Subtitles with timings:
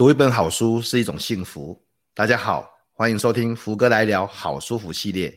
[0.00, 1.78] 读一本好书是一种幸福。
[2.14, 5.30] 大家好，欢迎收听福哥来聊好舒服系列。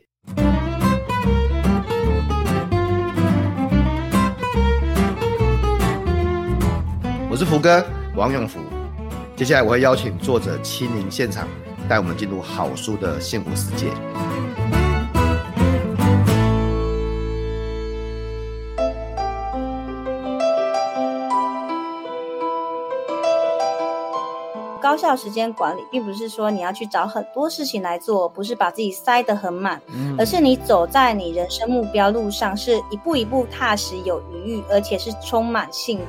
[7.30, 8.62] 我是福哥王永福。
[9.36, 11.46] 接下来我会邀请作者亲临现场，
[11.90, 13.88] 带我们进入好书的幸福世界。
[24.94, 36.06] 高效时间管理，并不是说你要去找很多事情来做，不是把自己塞得很满，嗯、而是你走在你人生目标路上，是一步一步踏实有余裕，而且是充满幸福。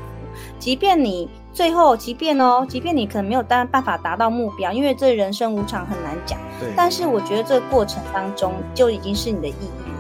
[0.59, 6.39] 即便你最后，即便哦，即便你可能没有办法达到目标，因为这人生无常，很难讲。
[6.61, 6.71] 对。
[6.77, 9.94] 但是我觉得这个过程当中，就已经是你的意义。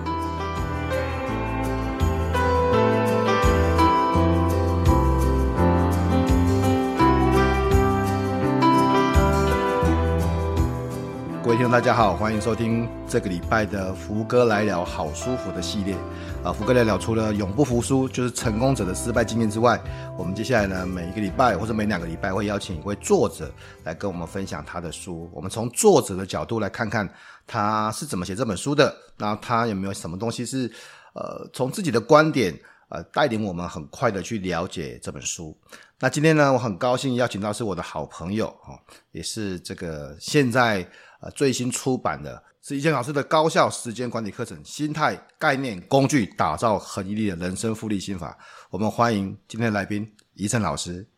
[11.54, 15.94] 听众大家好，欢迎收听这个礼拜的福哥来聊好舒服的系列
[16.42, 16.52] 啊。
[16.52, 19.80] 福哥来聊除了永不服输，就是成功者的失败经验之外，
[20.18, 23.48] 我们接下来呢，每一个礼拜或者每两个礼拜会邀请一位作者
[23.84, 25.30] 来跟我们分享他的书。
[25.32, 27.08] 我们从作者的角度来看看
[27.46, 30.68] 他是怎么写这本书的，然后他有没有什么东西是
[31.12, 32.52] 呃从自己的观点
[32.94, 35.56] 呃带领我们很快的去了解这本书。
[35.98, 38.78] 那今天呢，我很高兴邀请到是我的好朋友哦，
[39.10, 40.86] 也是这个现在
[41.20, 41.30] 呃。
[41.34, 48.38] 最新出版的是宜晨老师的高效时间管理课程《心态概念工具，打造恒毅力的人生复利心法》。
[48.70, 51.08] 我们欢迎今天的来宾宜晨老师。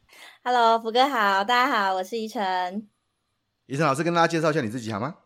[0.43, 2.89] Hello，福哥好，大家好，我是宜晨。
[3.67, 5.17] 宜晨老师跟大家介绍一下你自己好吗？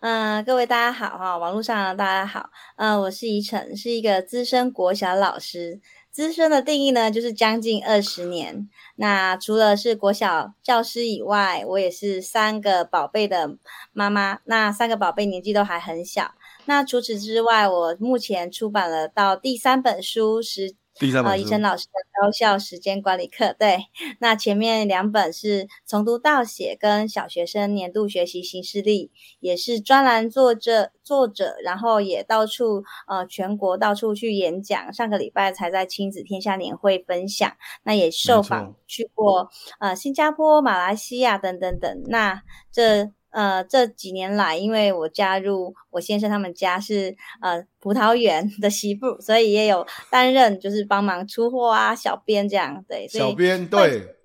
[0.00, 5.80] 嗯，各位大家好哈，网络上大家好，嗯，我是宜晨，是一个资深国小老师。
[6.16, 8.70] 资深的定义呢，就是将近二十年。
[8.94, 13.58] 那除了是国小教师以外，我也是三个宝贝的
[13.92, 14.38] 妈妈。
[14.44, 16.32] 那三个宝贝年纪都还很小。
[16.64, 20.74] 那除此之外，我目前出版了到第三本书是。
[20.98, 23.54] 第三本啊，宜晨老师的高效时间管理课。
[23.58, 23.78] 对，
[24.18, 34.92] 那前面两本是从读到写跟小学生年度学习行事历，也是专栏作者作者，然后也到处呃全国到处去演讲。
[34.92, 37.52] 上个礼拜才在亲子天下年会分享，
[37.82, 42.02] 那也受访去过呃新加坡、马来西亚等等等。
[42.06, 42.42] 那
[42.72, 43.12] 这。
[43.36, 54.15] 呃，这几年来，因为我加入我先生他们家是呃葡萄园的媳妇，所以也有担任就是帮忙出货啊、小编这样，对，小编对。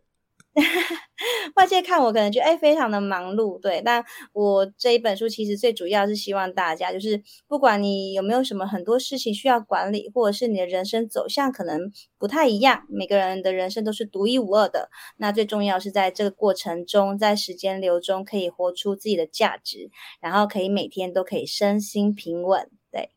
[1.55, 3.81] 外界看我可能觉得哎，非常的忙碌，对。
[3.81, 4.03] 但
[4.33, 14.89] 我这一本书其实最主要是希望大家，就是不管你有没有什么很多事情需要管理，或者是你的人生走向可能不太一样，每个人的人生都是独一无二的。
[15.17, 19.89] 那最重要是在这个过程中，在时间流中可以活出自己的价值，
[20.19, 23.11] 然后可以每天都可以身心平稳，对。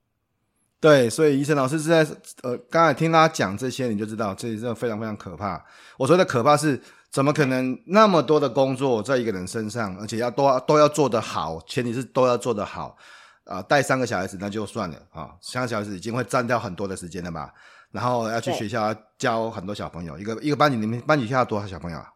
[0.78, 2.06] 对，所以医生老师是在
[2.42, 5.64] 呃，刚才听他讲这些，你就知道这真的非常非常可怕。
[5.98, 6.80] 我说的可怕是。
[7.14, 12.96] 怎么可能那么多的工作在一个人身上，而且要都要都要做得好，前提是都要做得好
[13.44, 13.62] 啊！
[13.62, 17.54] 带三个小孩子那就算了啊，三个小孩子已经会占掉很多的时间了吧？
[17.92, 22.08] 然后要去学校要教很多小朋友，一个一个班级里面班级现在多少小朋友啊？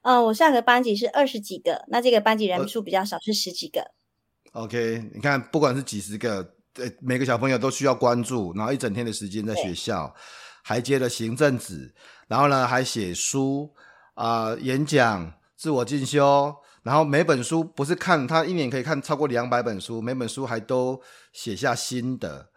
[0.00, 3.82] 嗯，我上个班级是二十几个，那这个班级人数比较少，是十几个。
[4.52, 6.36] OK，你看，不管是几十个，
[6.76, 10.14] 呃，每个小朋友都需要关注，然后一整天的时间在学校，
[10.62, 11.94] 还接了行政纸，
[12.28, 13.70] 然后呢还写书。
[14.20, 21.00] 啊、呃，演讲、自我进修，然后每本书不是看他一年可以看超过两百本书，每本书还都
[21.32, 22.50] 写下心得。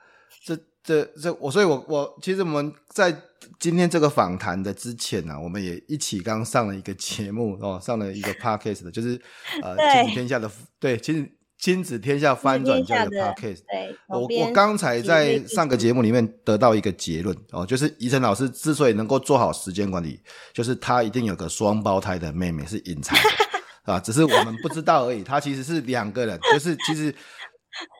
[0.45, 3.17] 这、这、这，我所以我，我我其实我们在
[3.59, 9.21] 今天这个访谈的之前呢、啊，我们也一起刚上了一个节目哦，上了一个 podcast 的，就是
[9.61, 10.51] 呃 亲子天下的
[10.81, 11.31] 对亲子。
[11.63, 13.61] 亲子天下翻转教育的 podcast，
[14.09, 20.19] 我我刚才在上个节目里面得到一个结论哦，就是怡晨老师之所以能够做好时间管理，
[20.51, 23.29] 就是他一定有个双胞胎的妹妹是隐藏的
[23.93, 25.23] 啊，只是我们不知道而已。
[25.23, 27.15] 他其实是两个人，就是其实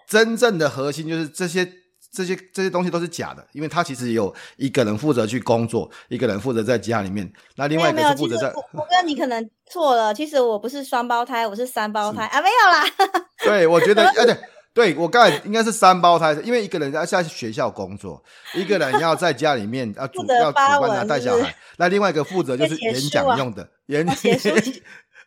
[0.10, 1.66] 真正的核心就是这些。
[2.14, 8.48] 这些这些东西都是假的，因为他其实有一个人负责去工作，一个人负责在家里面，那另外一个是负责在。
[8.54, 13.26] 我我跟你可能错了，其实我不是双胞胎，我是三胞胎啊，没有啦。
[13.44, 14.38] 对，我觉得， 哎对，
[14.76, 18.24] 对我刚才应该是三胞胎，因为一个人要在学校工作，
[18.54, 24.16] 一个人要在家里面 要主要主管他带小孩，那另外一个负责就是 演讲用的，演讲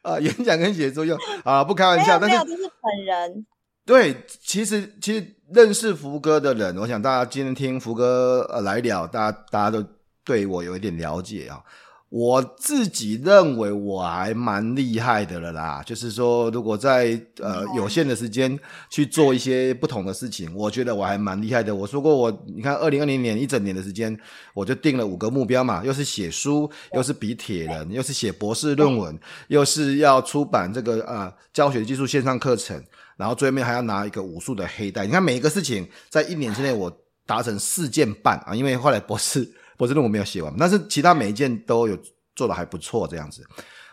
[0.03, 3.45] 啊，演讲跟写作用啊，不开玩笑，但是这是本人。
[3.87, 5.25] 对，其实其实
[5.55, 9.83] 认识福哥的人，我想大家今天听福哥呃来聊，大家大家都
[10.25, 11.63] 对我有一点了解啊。
[12.09, 21.75] 我自己认为我还蛮厉害的了啦，就是说，如果在呃有限的时间去做一些不同的事情，我觉得我还蛮厉害的。
[21.75, 24.17] 我说过我，我你看，二零二零年一整年的时间，
[24.55, 29.19] 我就定了五个目标嘛，又是写书，又是比铁人，又是写博士论文，
[29.49, 32.81] 又是要出版这个呃教学技术线上课程，
[33.17, 35.05] 然后最后面还要拿一个武术的黑带。
[35.07, 36.91] 你看每一个事情，在一年之内我
[37.27, 39.51] 达成四件半啊，因为后来博士。
[39.79, 41.95] 博士论文没有写完，但是其他每一件都有
[42.35, 43.47] 做得还不错，这样子，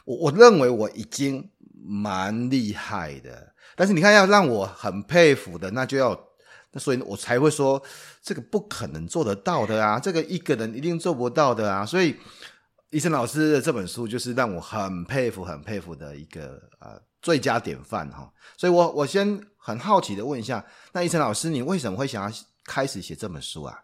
[0.06, 1.46] 我我认为我已经
[1.86, 3.54] 蛮厉害的。
[3.76, 6.18] 但是你看，要让我很佩服的，那就要，
[6.72, 7.84] 那所以我才会说
[8.22, 11.86] 这个不可能做得到的啊，这个一个人一定做不到的啊。
[11.86, 12.16] 所以，
[12.92, 18.32] 医生老师的这本书就是让我很佩服、很佩服的一个呃最佳典范哈。
[18.56, 23.83] 所以我我先很好奇的问一下，那医生老师，你为什么会想要开始写这本书啊？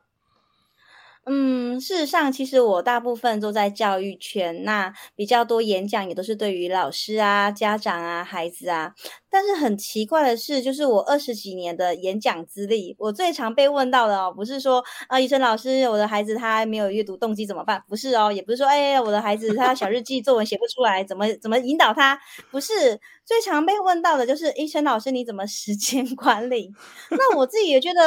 [1.32, 8.96] 嗯，事实上，其实我大部分都在教育圈，那比较多演讲也都是对于老师啊、家长啊、孩子啊。
[9.30, 17.84] 但是很奇怪的是，就是我二十几年的演讲资历，我最常被问到的哦，不是说啊，伊森老师，我的孩子他没有阅读动机怎么办？
[17.88, 22.20] 不是哦，也不是说，哎，我的孩子他小日记作文写不出来，怎么怎么引导他？
[22.50, 26.72] 不是，最常被问到的就是伊森老师，你怎么时间 管理？
[27.12, 28.00] 那我自己也觉得。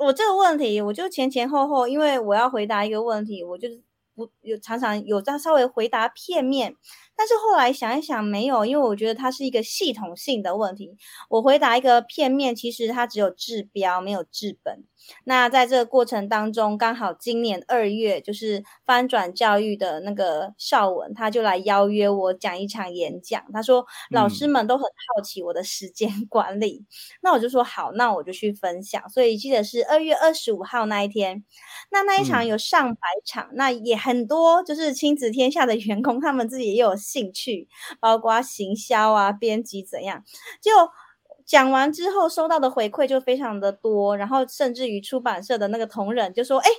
[0.00, 3.82] 我这个问题，我就前前后后，因为我要回答一个问题，我就是
[4.14, 6.74] 不有常常有在稍微回答片面，
[7.20, 10.96] 但是后来想一想没有，因为我觉得它是一个系统性的问题。
[11.28, 14.84] 我回答一个片面，其实它只有治标，没有治本。
[15.24, 23.42] 那在这个过程当中，刚好今年二月就是翻转教育的那个绍文，他就来邀约我讲一场演讲。
[23.52, 26.86] 他说老师们都很好奇我的时间 管理，嗯、
[27.22, 29.02] 那我就说好，那我就去分享。
[29.08, 31.42] 所以记得是二月二十五号那一天，
[31.90, 37.68] 那那一场有上百场，嗯、那也很多就是亲子天下的员工，他们自己也有兴趣，
[38.00, 40.24] 包括行销啊、编辑怎样
[40.60, 40.70] 就。
[41.46, 46.70] 讲完之后收到的回馈就非常的多，然后甚至于出版社的那个同仁就说：“哎，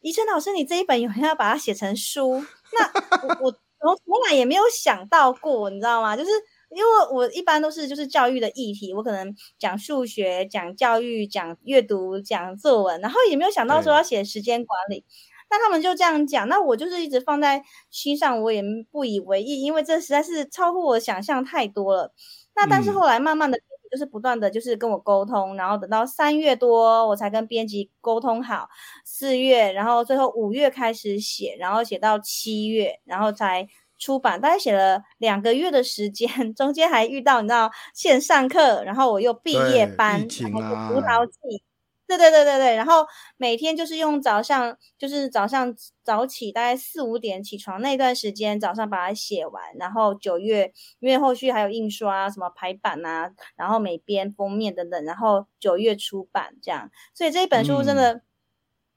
[0.00, 2.42] 宜晨老师，你这一本有没有要把它写成书？”
[2.76, 3.52] 那我我
[4.04, 6.16] 从来也没有想到过，你知道吗？
[6.16, 6.30] 就是
[6.70, 15.04] 因为我一般都是就是教育的议题，我可能讲数学、讲教育、讲阅读、讲作文，然后也没有想到说要写时间管理。
[15.50, 22.12] 那他们就这样讲，那我就是一直放在心上，我也不以为意，因为这实在是超乎我想象太多了。
[22.54, 23.58] 那但是后来慢慢的。
[23.88, 28.68] 就是不断的就是跟我沟通，然后等到三月多我才跟编辑沟通好，
[29.04, 33.66] 四月，然后最后五月开始写，然后写到七月，然后才
[33.96, 41.62] 出版，大概写了两个月的时间， 中间还遇到你知道线上课，然后我又毕业班，啊、然后又辅导季。
[42.06, 43.04] 对对对对对，然后
[43.36, 45.74] 每天就是用早上，就是早上
[46.04, 58.22] 早起，大概四五点起床那段时间，早上把它写完，然后九月，因为后续还有印刷、什么排版啊，然后美编、封面等等，然后九月出版这样，所以这一本书真的。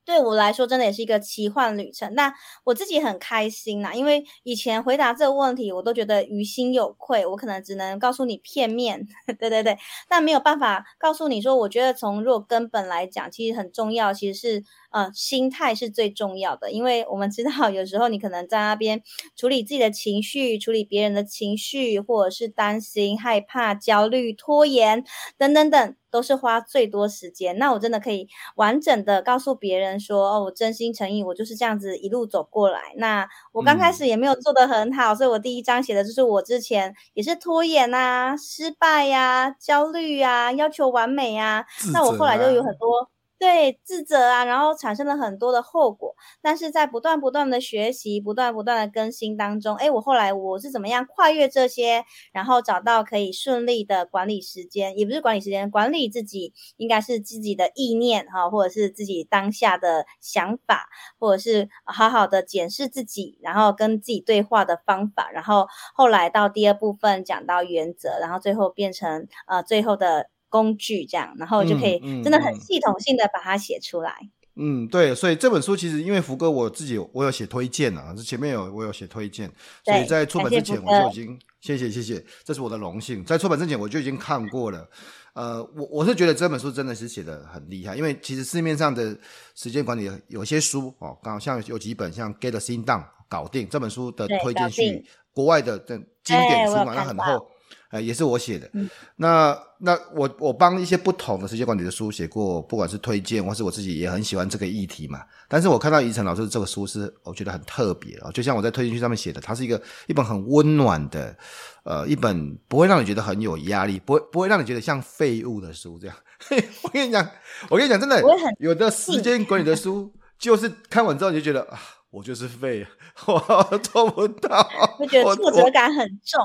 [0.10, 2.16] 对我来说，真的也是一个奇幻旅程。
[2.16, 2.34] 那
[2.64, 7.24] 我自己很开心呐，因为以前回答这个问题，我都觉得于心有愧。
[7.28, 9.06] 我可能只能告诉你片面，
[9.40, 9.78] 对对对，
[10.10, 14.64] 但没有办法告诉你说，我觉得从若根本来讲，其实很重要，其实是。
[14.92, 19.04] 呃，心态是最重要的，因为我们知道有时候你可能在那边
[19.36, 25.04] 处理自己的情绪，处理别人的情绪，或者是担心、害怕、焦虑、拖延
[25.38, 27.58] 等等等，都是花最多时间。
[27.58, 32.94] 那我真的可以完整的告诉别人说，哦，我真心诚意，我就是这样子一路走过来。
[32.98, 41.92] 那我刚开始也没有做得很好，嗯、所以我第一章写的就是我之前也是拖延啊、失败呀、啊、焦虑呀、啊、要求完美呀、啊。
[41.94, 43.10] 那我后来就有很多。
[43.40, 52.04] 对，自责啊，然后产生了很多的后果，但是在不断不断的学习、不断不断的更新当中，哎，我后来我是怎么样跨越这些，
[52.34, 70.28] 然后找到可以顺利的管理时间，也不是管理时间，管理自己，应该是自己的意念哈，或者是自己当下的想法，或者是好好的检视自己，然后跟自己对话的方法，然后后来到第二部分讲到原则，然后最后变成呃最后的。
[70.50, 74.14] 工具这样，然后就可以真的很系统性的把它写出来。
[74.62, 79.50] 嗯，对，所以这本书其实因为福哥我自己我有写推荐啊，这前面有我有写推荐，
[79.86, 83.24] 所以在出版之前我就已经谢谢谢谢，这是我的荣幸。
[83.24, 84.86] 在出版之前我就已经看过了，
[85.34, 89.18] 呃，我我是觉得这本书真的是写的很厉害，因为其实市面上的
[89.56, 97.50] 时间管理有些书哦，刚好像有几本像 Get Things Done 搞定这本书的推荐序，国外的的经典书嘛，它很厚。
[97.92, 98.70] 呃，也是我写的。
[98.74, 105.22] 嗯、那那我我帮一些不同的时间管理的书写过，不管是推荐，或是我自己也很喜欢这个议题嘛。
[105.48, 108.30] 但是我看到宜晨老师这个书是，我觉得很特别啊。
[108.32, 111.36] 就像我在推荐序上面写的，它是一个一本很温暖的，
[111.84, 116.16] 呃，一本不会让你觉得很有压力，不会不会让你觉得像废物的书这样。
[116.84, 117.28] 我跟你讲，
[117.70, 118.22] 我跟你讲，真的，
[118.60, 121.78] 有的时间管理的书，就是看完之后你就觉得啊，
[122.12, 122.86] 我就是废，
[123.26, 124.66] 我做不到，
[125.00, 126.40] 我觉得挫折感很重。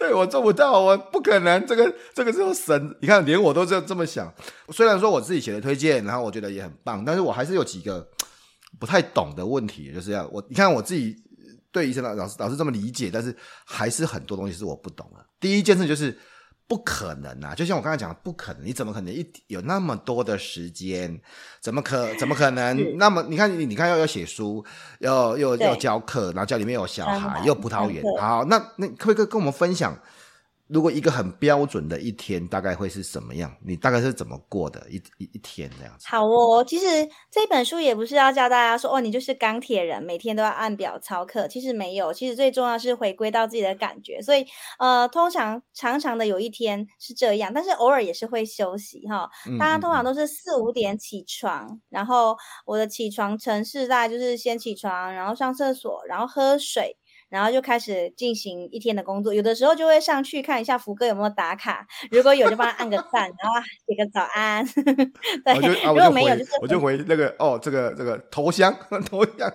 [0.00, 1.64] 对，我做不到，我不可能。
[1.66, 4.32] 这个这个时候神，你看连我都这这么想。
[4.70, 8.08] 虽然说我自己写的推荐，然后我觉得也很棒，但是我还是有几个
[8.78, 11.14] 不太懂的问题，就是要我你看我自己
[11.70, 15.24] 对医生老老师老师这么理解，但是还是很多东西是我不懂的。
[15.38, 16.18] 第一件事就是。
[16.70, 17.52] 不可能啊！
[17.52, 18.64] 就像我刚才讲的，不可能。
[18.64, 21.20] 你怎么可能一有那么多的时间？
[21.60, 22.96] 怎么可怎么可能？
[22.96, 24.64] 那么你看，你你看，要要写书，
[25.00, 28.00] 要要要教课，然后家里面有小孩，又葡萄园。
[28.20, 29.98] 好，那那可不可以跟我们分享？
[30.72, 33.52] 如果一个很标准的一天，大概会是什么样？
[33.64, 36.06] 你大概是怎么过的一一一天这样子？
[36.08, 36.86] 好哦，其实
[37.30, 41.48] 这本书也不是要教大家说哦，你就是钢铁人，每天都要按表操课。
[41.48, 44.22] 其实没有，其实最重要是回归到自己的感觉。
[44.22, 44.46] 所以
[44.78, 49.28] 呃，通常常常的有一天是这样，但是偶尔也是会休息哈。
[49.58, 56.96] 大家通常都是四五点起床，嗯嗯嗯，然后我的起床程式大概就是先起床，然后上厕所，然后喝水。
[57.30, 64.66] 然后就开始进行一天的工作，有的时候就会上去看一下福哥有没有打卡， 如果有就帮他按个赞，然后写个早安。
[65.44, 65.54] 对，
[65.86, 68.76] 如果没有就是我就回那个哦，这个这个头像
[69.08, 69.50] 头像。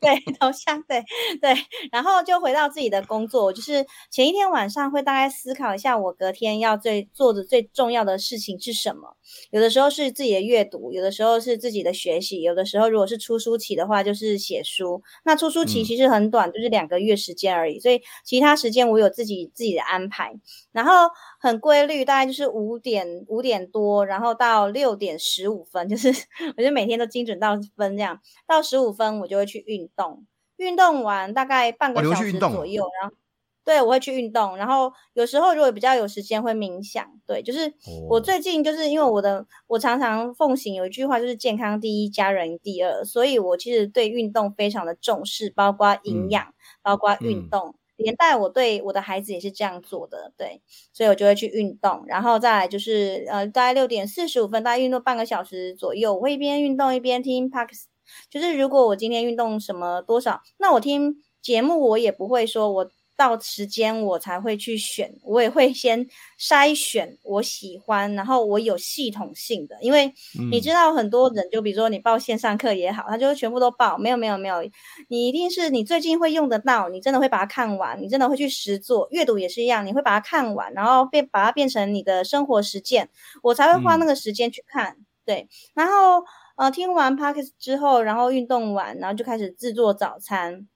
[0.00, 1.02] 对，头像对
[1.40, 1.54] 对，
[1.92, 9.16] 然后就回到自己的工作，就是前一天晚上会大概思考一下我隔天要最做的最重要的事情是什么。
[9.50, 15.02] 有的时候是自己的阅读，有的时候是自己的学习，有的时候如果是出书期的话就是写书。
[15.24, 17.11] 那出书期其实很短，嗯、就是两个月。
[17.16, 20.34] 时间而已，所以其他时间我有自己自己的安排，
[20.72, 20.92] 然后
[21.40, 26.08] 很规律，大概就是五点五点多，然后到六点十五分， 就是
[26.56, 30.26] 我就每天都精准到分这样，到十五分我就会去运动，
[30.56, 33.16] 运动完大概半个小时左右，然后
[33.64, 37.72] 对我会去运动，然后有时候如果比较有时间会冥想，对，就是
[38.08, 46.42] 我最近就是因为我的我常常奉行有一句话就是健康第一，家人第二，所以我其实对运动非常的重视，包括营养。
[46.44, 46.54] 嗯
[46.84, 50.60] 包括运动，嗯、连带我对我的孩子也是这样做的，对，
[50.92, 57.84] 所以我就会去运动，然后再来就是呃，大概六点四十五分，大概运动半个小时左右，我会一边运动一边听 Podcast，
[58.28, 62.90] 就是如果我今天运动什么多少，那我听节目我也不会说我。
[63.22, 66.04] 到时间我才会去选，我也会先
[66.40, 70.12] 筛选我喜欢，然后我有系统性的，因为
[70.50, 74.56] 你知道很多人，就比如说你报线上课也好，他就会全部都报，没有没有没有，
[75.06, 83.08] 你一定是你最近会用得到，你真的会把它看完，你真的会去实做，阅读也是一样，你会把它看完，然后变把它变成你的生活实践，
[83.44, 86.24] 我才会花那个时间去看，嗯、对，然后
[86.56, 90.66] 呃听完 Podcast 之后，然后运动完，然后就开始制作早餐。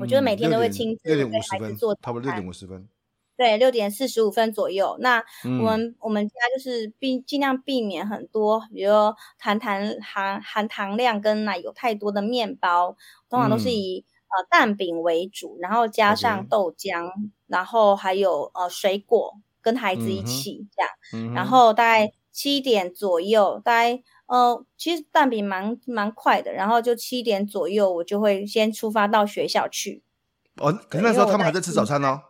[0.00, 2.88] 我觉得每天都会亲自给孩子做，差不多六点五十分。
[3.36, 4.96] 对，六点四十五分左右。
[5.00, 12.96] 那我们、嗯、我们家就是避尽量避免很多，比如说含糖含含糖量跟奶油太多的面包，
[13.28, 17.10] 通常都是以、嗯、呃蛋饼为主，然后加上豆浆.
[17.46, 21.34] 然后还有呃水果跟孩子一起这样。
[21.34, 24.02] 然后大概七点左右，大概。
[24.30, 30.04] 呃，其实蛋饼蛮蛮快的，然后就七点左右，我就会先出发到学校去。
[30.58, 32.20] 哦，可是那时候他们还在吃早餐哦，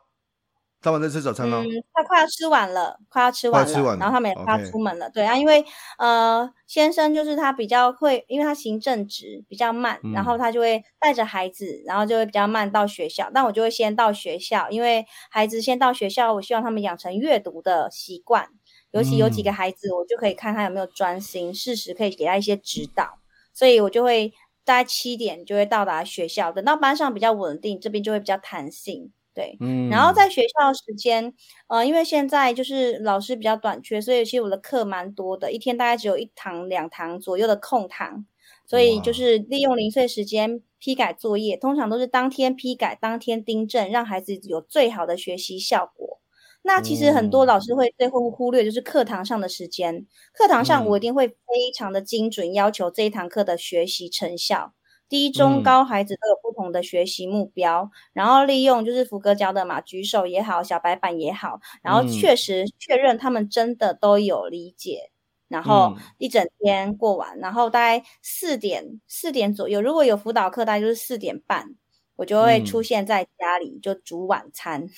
[0.81, 1.63] 他们在吃早餐哦。
[1.63, 5.11] 嗯，他快要吃完了，快要吃完了，完了然后他们也快要出门了。
[5.11, 5.13] Okay.
[5.13, 5.63] 对啊，因为
[5.99, 13.31] 呃，先生就是他比较会，因为他行政职比较慢，嗯、然后他就会带着孩子，然后就会比较慢到学校。
[13.35, 18.49] 但我就会先到学校，因为孩子先到学校，我希望他们养成阅读的习惯。
[18.93, 23.19] 尤其有几个孩子，我就可以看他有没有专心，适时可以给他一些指导，
[23.53, 24.33] 所以我就会
[24.65, 31.33] 大概七点就会到达学校，等到班上比较稳定，这边就会比较弹性，对，嗯，然后在学校时间，
[31.69, 38.27] 呃，因为现在就是老师比较短缺，所以其实我的课蛮多的，一天大概只有一堂两堂左右的空堂，
[38.67, 46.20] 所以就是利用零碎时间批改作业，通常都是当天批改，当天订正，让孩子有最好的学习效果。
[46.63, 50.07] 那其实很多老师会最后忽略，就是课堂上的时间。
[50.33, 51.35] 课堂上我一定会非
[51.75, 54.75] 常的精准，要求这一堂课的学习成效。
[55.09, 65.11] 低、中、高孩子都有不同的学习目标，然后利用就是福哥教的嘛，举手也好，小白板也好，然后确实确认他们真的都有理解。
[65.49, 71.75] 然后一整天过完，然后大概四点四点左右，如果有辅导课，大概就是四点半，
[72.15, 74.89] 我就会出现在家里就煮晚餐。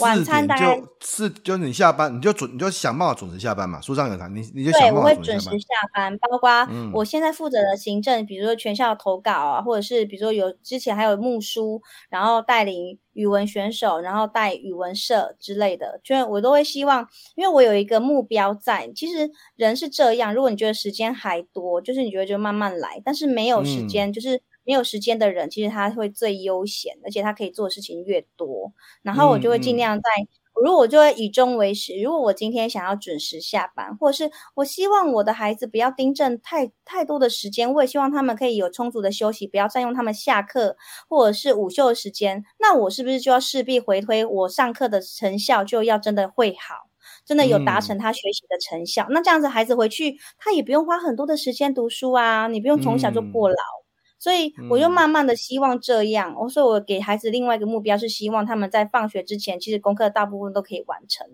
[0.00, 6.50] 晚餐大概是就是你下班你就准你就想办法准时下班嘛，书上有谈，你你就对，我会准时下班，包括
[6.92, 18.90] 我现在负责的行政，嗯、比如说全校投稿啊，或者是比如说有之前还有木书，然后带领语文选手，然后带语文社之类的，就我都会希望，因为我有一个目标在。
[18.94, 24.42] 其实人是这样，如果你觉得时间还多，就是你觉得就慢慢来，但是没有时间，嗯、就是。
[24.64, 28.72] 没有时间的人，其实他会最悠闲，而且他可以做的事情越多。
[29.02, 32.00] 然后我就会尽量在，嗯嗯、如果我就会以终为始。
[32.00, 40.76] 如果我今天想要准时下班，或者是我希望我的孩子不要盯正太太多的时间，我也希望他们可以有充足的休息，不要占用他们下课
[41.08, 42.44] 或者是午休的时间。
[42.58, 46.88] 那我是不是就要势必回推我上课的成效，就要真的会好，
[47.26, 49.04] 真的有达成他学习的成效？
[49.10, 53.54] 嗯、那这样子孩子回去，他也不用花很多的时间读书啊，你不用从小就过劳。
[53.56, 53.83] 嗯
[54.24, 61.26] 所以我就慢慢的希望这样，我、嗯、所以我给孩子另外一个目标是希望他们在放学之前，其实功课大部分都可以完成。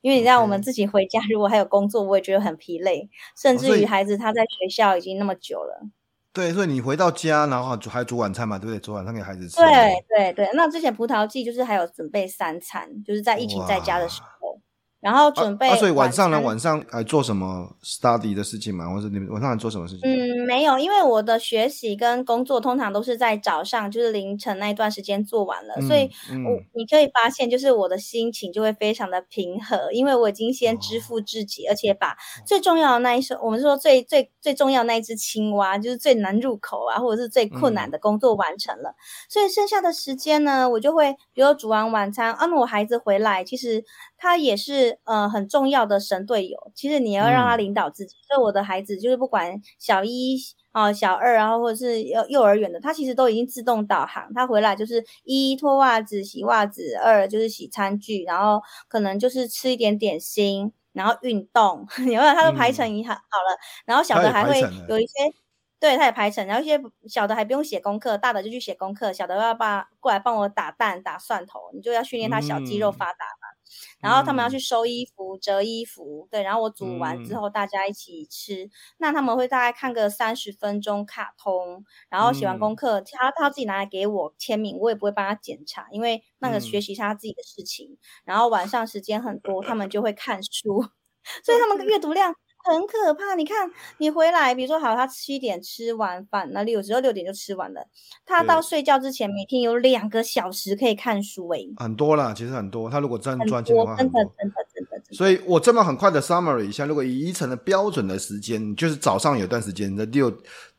[0.00, 5.88] 因为你知道我们自己回家，如果还有工作，我也觉得很疲累，甚至于孩子他在学校已经那么久了。
[6.32, 8.78] 对，所以你回到家，然后煮还煮晚餐嘛，对不对？
[8.78, 9.56] 煮晚餐给孩子吃。
[9.56, 9.66] 对
[10.08, 14.60] 对对，那之前葡萄季就是还有准备三餐，就是在疫情在家的时候。
[14.98, 16.40] 然后准备、啊啊，所以晚上呢？
[16.40, 18.92] 晚上还做什么 study 的事情嘛？
[18.92, 20.10] 或者你们晚上还做什么事情？
[20.10, 26.08] 嗯，没有，因为我的学习跟工作通常都是在早上，就是凌晨那一段时间做完了，嗯、所以
[26.46, 38.96] 我你可以发现，就是我的心情就会非常的平和，因为我已经先支付自己，哦、而且把最重要的那一首，我们说最最最重要的那一只青蛙，就是最难入口啊，或者是最困难的工作完成了，嗯、
[39.28, 43.84] 所以剩下的时间呢，我就会比如煮完晚餐，啊，我孩子回来，其实。
[44.18, 48.14] 他也是呃很重要的神队友，其实你要让他领导自己。
[48.16, 50.38] 嗯、所以我的孩子就是不管小一
[50.72, 54.32] 啊、呃、小二，然后或者是幼幼儿园的，他其实都已经自动导航。
[54.34, 62.20] 他回来就是一脱袜子、洗袜子，二就是洗餐具，然后可能就是吃一点点心，然后运动，有没有？
[62.22, 63.54] 他都排成一好好了。
[63.54, 65.12] 嗯、然后小的还会有一些，
[65.80, 69.12] 对，他也排成，然后一些小的还不用写功课，大的就去写功课。
[69.12, 73.45] 小的要把过来帮我打蛋、打蒜头，你就要训练他小肌肉发达嘛。
[73.45, 73.45] 嗯
[74.00, 76.42] 然后他们要去收衣服、折衣服，对。
[76.42, 78.64] 然后我煮完之后，大家一起吃。
[78.66, 87.88] 嗯、那他们会大概看个三十分钟卡通，然后写完功课，他他自己拿来给我签名，我也不会帮他检查，因为那个学习是他自己的事情。
[87.92, 90.82] 嗯、然后晚上时间很多，他们就会看书，
[91.44, 92.34] 所以他们的阅读量。
[92.68, 97.86] 很可怕，你看你回来，比如说好，他七点吃完饭，那有时候六点就吃完了。
[98.24, 102.90] 他到睡觉之前，每天有两个小时可以看书，欸，诶，很多啦，其实很多。
[102.90, 105.02] 他如果真赚钱的话，真的真的真的。
[105.12, 110.32] 所以我这么很快的 summary 一下，如果以一层的标准的时间，就是早上有段时间的六。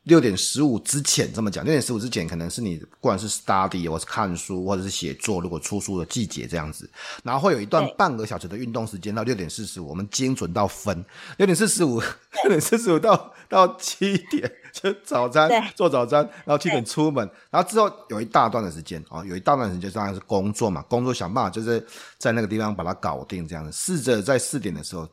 [0.08, 6.88] 六点十五之前这么讲，六点十五之前可能是你不管是 study 或是看书或者是写作，如果出书的季节这样子，
[7.22, 11.04] 然后会有一段半个小时的运动时间到六点四十五，我们精准到分
[11.36, 12.00] 六点四十五，
[12.42, 21.86] 六点四十五到到七点就早餐做早餐，然后七点出门，然后之后有一大段的时间啊，有一大段时间当然是工作嘛，工作想办法就是
[22.18, 25.06] 在那个地方把它搞定这样子，试着在四点的时候。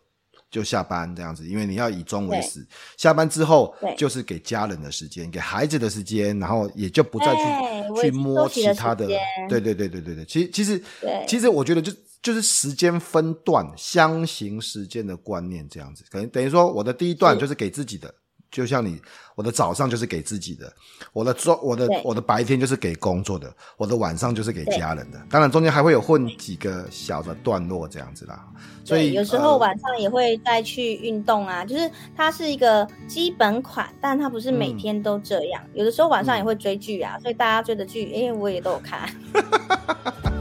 [0.55, 2.65] 就下班这样子，因为你要以终为始。
[2.95, 9.05] 下班之后，就是给家人的时间，给孩子的时间，然后也就不再去、欸、去摸其他的。
[9.49, 10.81] 对对对对对对，其实其实
[11.27, 11.91] 其实我觉得就
[12.21, 18.13] 就是时间分段，相形时间的观念这样子，可能等于说我的第一段就是给自己的。
[18.55, 19.01] 就像你，
[19.35, 20.71] 我的早上就是给自己的，
[21.11, 25.21] 我的中，我的我的白天就是给工作的，我的晚上就是给家人的。
[25.29, 28.47] 当然中间还会有混几个小的段落这样子啦。
[28.85, 35.61] 所以有时候晚上也会再去运动啊，呃、就是它是一个基本款，但它不是每天都这样。
[35.65, 39.09] 嗯、有的时候晚上也会追剧啊，所以大家追的剧，哎，我也都有看。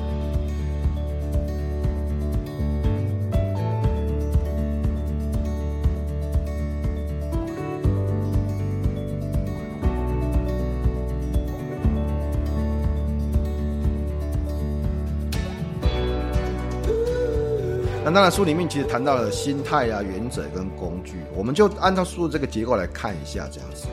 [18.14, 23.88] 当然，书里面其实谈到了心态啊、原则跟工具，我们就按照书的这个结构来看一下，这样子。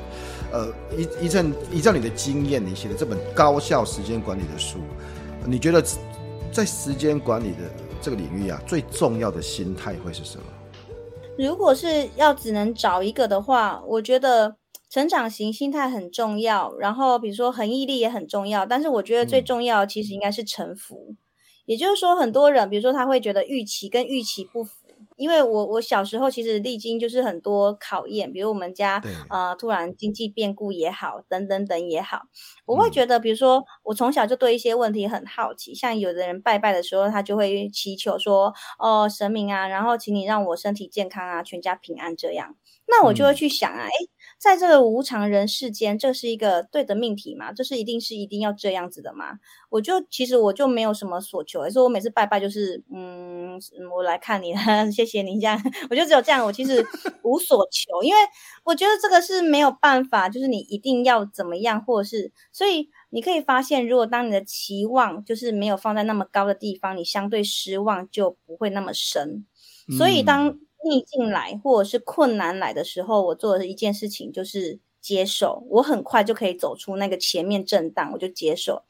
[0.52, 4.78] 呃，依依照依照你的经验，你写的这本高效时间管理的书，
[5.44, 5.84] 你觉得
[6.52, 7.62] 在时间管理的
[8.00, 10.44] 这个领域啊，最重要的心态会是什么？
[11.36, 14.56] 如果是要只能找一个的话，我觉得
[14.88, 21.08] 成长型心态很重要，然后比如说恒毅力也很重要，但是我觉得最重要其实应该是臣服。
[21.10, 21.18] 嗯
[21.72, 24.72] 也就是说，很多人，比如说他会觉得预期跟预期不符，
[25.16, 29.10] 因为我我小时候其实历经就是很多考验，比如我们家对。
[29.30, 32.24] 呃突然经济变故也好，等等等也好，
[32.66, 44.12] 我会觉得，比如说我从小就对一些问题很好奇，嗯、像有的人拜拜的时候，他就会祈求说，哦神明啊，然后请你让我身体健康啊，全家平安这样，那我就会去想啊，哎、嗯。
[44.41, 47.54] 在这个无常人世间，这是一个对的命题吗？
[47.54, 49.38] 这是一定是一定要这样子的吗？
[49.69, 53.60] 我就其实我就没有什么所求，所以我每次拜拜就是，嗯，
[53.93, 54.60] 我来看你了，
[54.91, 56.84] 谢谢你这样， 我就只有这样，我其实
[57.21, 58.19] 无所求，因为
[58.63, 69.45] 我觉得这个是没有办法，就是你一定要怎么样，或者是，所以你可以发现，如果当你的期望就是没有放在那么高的地方，你相对失望就不会那么深，
[69.95, 70.58] 所以当。
[70.84, 75.63] 嗯逆境来或者是困难来的时候，我做的一件事情就是接受。
[75.70, 78.84] 我很快就可以走出那个前面震荡，我就接受。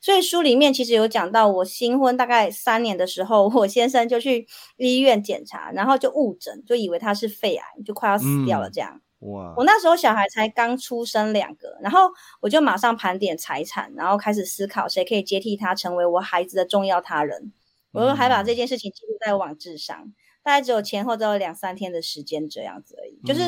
[0.00, 8.70] 所以书里面其实有讲到，我新婚大概三年的时候，我先生就去医院检查，然后就误诊，就以为他是肺癌，就快要死掉了。
[8.70, 9.54] 这样，嗯，哇！
[9.56, 17.52] 我那时候小孩才刚出生两个，然后我就马上盘点财产，然后开始思考谁可以接替他成为我孩子的重要他人。
[17.92, 20.12] 我又还把这件事情记录在网志上。
[20.44, 23.40] 大概只有前后只有两三天的时间这样子而已，就是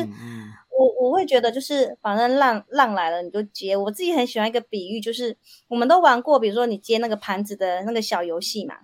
[0.75, 8.75] 我我会觉得就是反正浪浪来了你就接，我自己很喜欢一个比喻，就是我们都玩过，比如说你接那个盘子的那个小游戏嘛，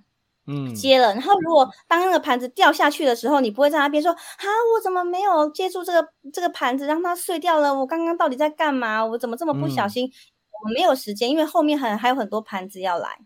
[0.45, 4.45] 嗯，接了，然后如果当那个盘子掉下去的时候，你不会在那边说啊，
[4.75, 7.73] 我怎么没有接住这个这个盘子让它碎掉了？
[7.73, 9.03] 我刚刚到底在干嘛？
[9.03, 10.11] 我怎么这么不小心？
[10.63, 13.17] 我没有时间，因为后面很还有很多盘子要来，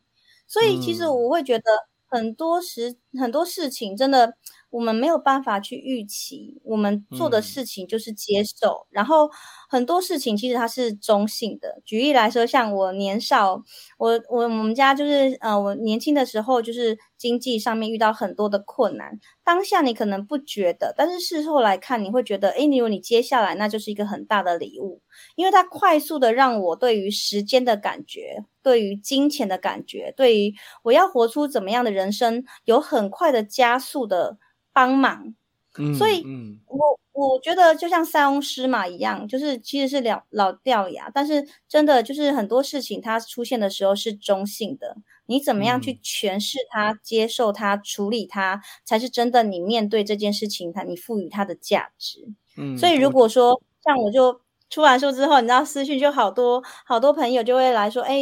[0.47, 1.63] 所以其实我会觉得
[2.07, 4.37] 很多时很多事情真的。
[4.69, 8.69] 我们没有办法去预期，我们做的事情就是接受。
[8.69, 9.29] 嗯、然后
[9.67, 11.81] 很多事情其实它是中性的。
[11.85, 13.63] 举例来说，像我年少，
[13.97, 19.19] 我我我们家就是呃，我年轻的时候就是经济上面遇到很多的困难。
[19.43, 25.01] 当下你可能不觉得，但是事后来看，你会觉得，哎，你有你接下来那就是一个很大的礼物，
[25.35, 30.53] 因为它快速的让我对于时间的感觉，对于金钱的感觉，对于
[30.83, 34.37] 我要活出怎么样的人生，有很快的加速的。
[34.73, 35.33] 帮忙，
[35.97, 36.23] 所以，
[36.67, 52.27] 我我觉得就像塞翁失马一样，就是其实是老老掉牙，但是真的就是很多事情它出现的时候是中性的，你怎么样去诠释它、嗯、接受它、处理它，才是真的你面对这件事情，它你赋予它的价值。
[52.57, 54.41] 嗯，所以如果说像我就。
[54.69, 58.15] 出完书之后，你知道私讯就好多好多朋友就会来说，哎，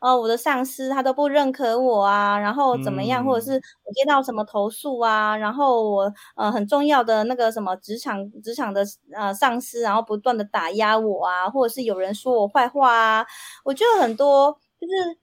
[0.00, 3.52] 哦，我的上司他都不认可我啊，然后怎么样，嗯、或者是
[3.84, 8.82] 我接到什么投诉啊，然后我呃很重要的那个什么职场职场的
[9.14, 13.26] 呃上司，然后不断的打压我啊，或者是有人说我坏话啊，
[13.64, 15.19] 我觉得很多就是。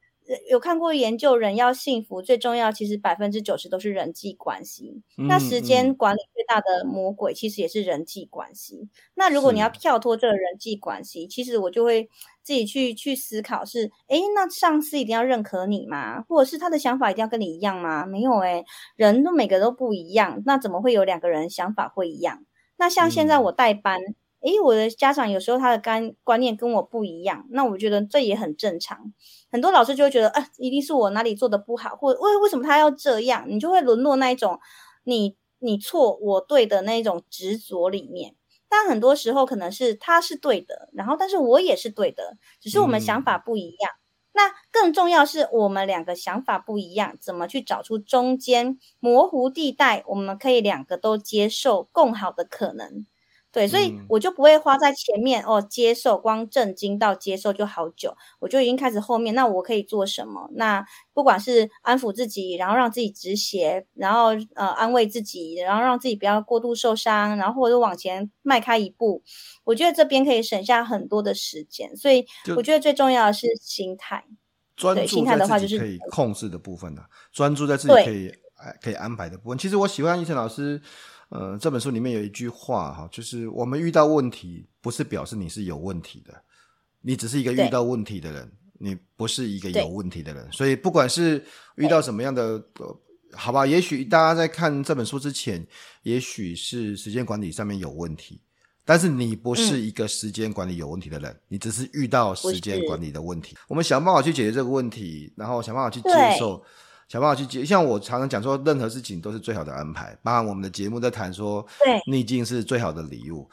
[0.50, 5.02] 有看过研究，人要幸福最重要，其实百分之九十都是人际关系。
[5.18, 8.90] 嗯、那时间管理最大的魔鬼，其实也是人际关系。
[9.14, 12.10] 那如果你要跳脱这个人际关系，其实我就会
[12.44, 16.22] 自己去去思考是：是诶，那上司一定要认可你吗？
[16.28, 18.06] 或者是他的想法一定要跟你一样吗？
[18.06, 22.44] 没有诶，人都每个都不一样，那怎么会有两个人想法会一样？
[22.78, 24.00] 那像现在我代班。
[24.02, 29.12] 嗯诶，我的家长有时候他的观观念跟我不一样，那我觉得这也很正常。
[29.52, 34.60] 很多老师就会觉得，啊，一定是我哪里做的不好，或为为什么他要这样，你就会沦落那一种
[35.04, 38.36] 你你错我对的那一种执着里面。
[38.70, 43.92] 但很多时候可能是他是对的，然后但是我也是对的，只是我们想法不一样。
[43.94, 44.02] 嗯、
[44.34, 53.06] 那更重要是我们两个想法不一样，怎么去找出中间模糊地带，我们可以两个都接受共好的可能。
[53.58, 59.34] 对，所以我就不会花在前面哦，接受光震惊到接受就好久，我就已经开始后面。
[59.34, 60.48] 那我可以做什么？
[60.54, 69.24] 那不管是安抚自己，然后让自己止血，然后呃安慰自己，然后让自己不要过度受伤，然后或者往前迈开一步，
[69.64, 71.98] 我觉得这边可以省下很多的时间。
[71.98, 74.24] 所以我觉得最重要的是心态，
[74.76, 78.32] 专注心态的话就是可以控制的部分的，专注在自己可以
[78.84, 79.58] 可以安排的部分。
[79.58, 80.80] 其实我喜欢医生老师。
[81.30, 86.34] 呃，这本书里面有一句话哈，就是我们遇到问题，不是表示你是有问题的，
[87.02, 90.48] 你只是一个遇到问题的人，你不是一个有问题的人。
[90.54, 91.44] 所以不管是
[91.76, 93.00] 遇到什么样的，呃，
[93.34, 95.68] 好吧，也许大家在看这本书之前，
[96.04, 98.40] 也许是时间管理上面有问题，
[98.86, 103.58] 但是你不是一个时间管理有问题的人，嗯、你只是遇到时间管理的问题。
[103.68, 106.10] 我们想办法去解决这个问题，然后想办法去接
[106.40, 106.64] 受。
[107.08, 110.18] 想办法去解，像我常常讲说，任何事情都是最好的安排。
[110.22, 113.50] 包含我们的节目在谈说，对，逆境是最好的礼物。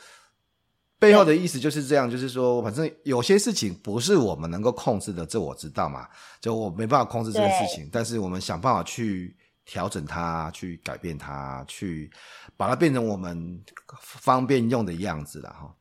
[0.99, 6.09] 背后的意思就是这样，就是说，反正有些事情不是我们能够控制的，这我知道嘛。
[6.41, 9.37] 就我没办法控制这个事情，但是我们想办法去
[9.67, 12.11] 调整它，去改变它，去
[12.57, 13.63] 把它变成我们
[14.01, 15.75] 方便用的样子了哈。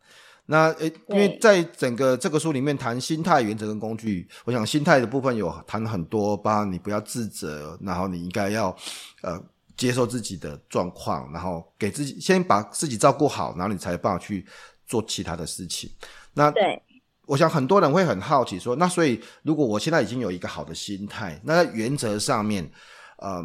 [0.45, 8.75] 那诶，因为在整个这个书里面谈心态原则跟工具，我想心态的部分有谈很多，包括你不要自责，然后你应该要
[9.21, 9.41] 呃
[9.77, 14.45] 接受自己的状况，然后给自己先把自己照顾好，然后你才有办法去
[14.86, 15.89] 做其他的事情。
[16.34, 16.82] 那对，
[17.25, 22.63] 我想很多人会很好奇说，那所以如果我现在已经有一个好的心态，那在原则上面，
[23.19, 23.43] 嗯、呃，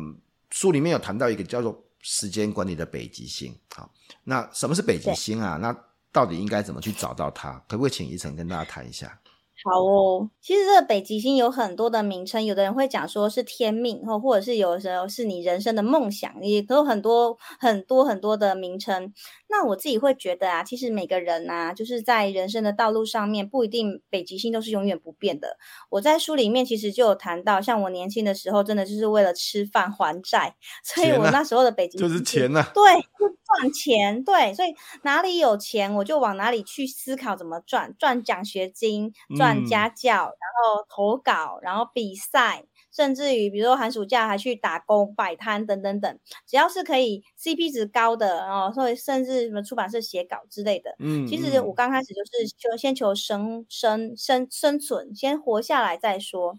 [0.51, 3.57] 书里面有谈到一个叫做时间管理的北极星。
[3.73, 3.89] 好，
[4.25, 5.57] 那什么是北极星啊？
[5.63, 5.73] 那
[6.13, 7.63] 到底应该怎么去找到它？
[7.69, 9.21] 可不可以请怡晨跟大家谈一下？
[9.65, 19.13] 好哦，其实这个北极星有很多的名称，有的人会讲说是天命，或或者是有的时候是你人生的梦想，也都有很多很多很多的名称。
[19.51, 25.57] 那我自己会觉得啊，其实每个人啊，就是在人生的道路上面，不一定北极星都是永远不变的。
[25.91, 42.65] 我在书里面其实就有谈到，像我年轻的时候，真的就是为了吃饭还债，所以我那时候的北极星就是钱呐，对，就赚钱，对，所以哪里有钱我就往哪里去思考怎么赚，赚奖学金，赚家教，然后投稿，然后比赛。
[42.99, 56.59] 甚至于，比如说寒暑假还去打工、摆摊等等等，只要是可以 CP 值高的哦，所以甚至什么出版社写稿之类的，嗯，其实我刚开始就是求先求生生生生存，先活下来再说。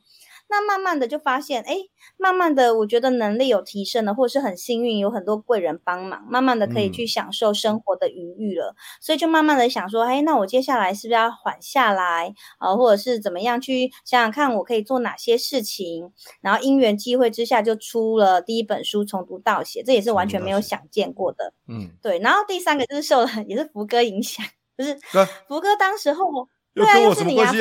[0.49, 1.75] 那慢慢的就发现，哎，
[2.17, 12.33] 慢慢的我觉得能力有提升了，或者是很幸运有很多贵人帮忙，慢慢的可以去享受生活的余裕了，嗯、所以就慢慢的想说，哎，那我接下来是不是要缓下来？
[12.57, 22.17] 啊、呃，或者是怎么样去想想看我可以做哪些事情，然后因缘机会之下就出了第一本书，从读到写，这也是完全没有想见过的，嗯，对。
[22.19, 24.43] 然后第三个就是受了也是福哥影响，
[24.75, 24.97] 不是
[25.47, 27.51] 福哥当时候，对啊，又是你啊，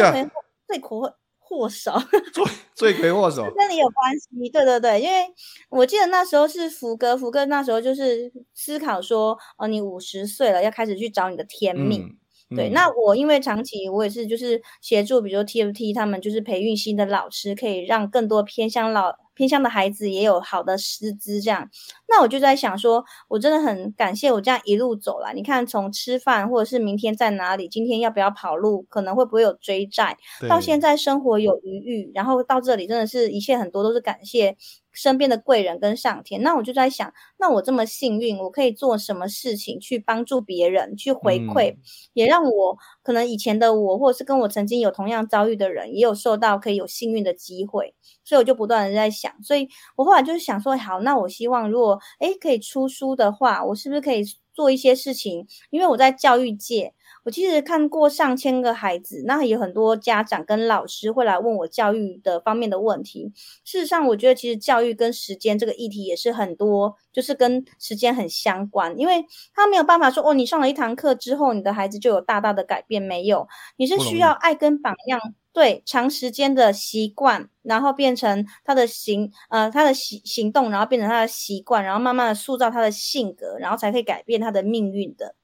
[0.66, 1.06] 最苦。
[1.48, 1.92] 祸首，
[2.34, 4.50] 罪罪魁祸首， 跟你有关系。
[4.50, 5.24] 对对对，因为
[5.70, 12.02] 我记得那时候是福哥，福哥那时候就是思考说，哦，你五十岁了，要开始去找你的天命。
[12.50, 19.16] 嗯、对，嗯、那我因为长期我也是就是协助，比如说 TFT 他们就是培育新的老师，可以让更多偏向老。
[19.38, 21.70] 偏乡的孩子也有好的师资，这样，
[22.08, 25.32] 那我就在想说，我真的很感谢我这样一路走来。
[25.32, 34.56] 你看，从吃饭，或者是明天在哪里，今天要不要跑路，可能会不会有追债，到现在生活有余裕，然后到这里真的是一切很多都是感谢。
[34.90, 41.78] 身边的贵人跟上天，那我就在想，那我这么幸运，我可以做什么事情去帮助别人，去回馈，嗯、
[42.14, 47.94] 也让我可能以前的我，或者是跟我曾经有同样遭遇的人，也有受到可以有幸运的机会，
[48.28, 55.46] 所以我就不断的在想，所以我后来就是想说，好，那我希望如果诶可以出书的话，我是不是可以做一些事情？
[55.70, 56.92] 因为我在教育界。
[57.24, 63.32] 我其实看过上千个孩子，那有很多家长跟老师会来问我教育的方面的问题。
[63.64, 68.98] 事实上，我觉得其实教育跟时间这个议题也是很多，就是跟时间很相关。
[68.98, 75.20] 因为他没有办法说，哦，你上了一堂课之后，你的孩子就有大大的改变，没有，你是需要爱跟榜样，
[75.58, 85.34] 对，长时间的习惯，然后变成他的行，呃，他的行行动，然后变成他的习惯，然后慢慢的塑造他的性格，然后才可以改变他的命运的。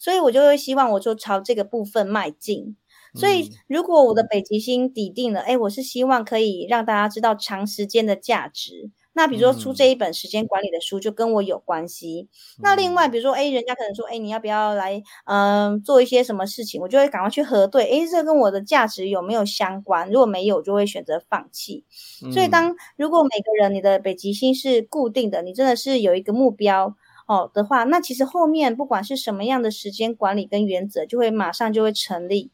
[0.00, 2.76] 所以我就会希望我就朝这个部分迈进。
[3.14, 8.90] 所以如果我的北极星底定了，哎、嗯，我是希望可以让大家知道长时间的价值。
[9.12, 12.28] 那比如说出这一本时间管理的书就跟我有关系。
[12.58, 16.80] 嗯、那另外比如说，哎，人家可能说，哎，你要不要来，嗯、呃，做一些什么事情？
[16.80, 20.10] 我就会赶快去核对，哎，这跟我的价值有没有相关？
[20.10, 21.84] 如果没有，我就会选择放弃。
[22.24, 26.94] 嗯、所以当如果每个人你的北极星是固定的，你真的是有一个目标。
[27.26, 32.50] 哦的话，那其实后面不管是什么样的时间管理跟原则，就会马上就会成立。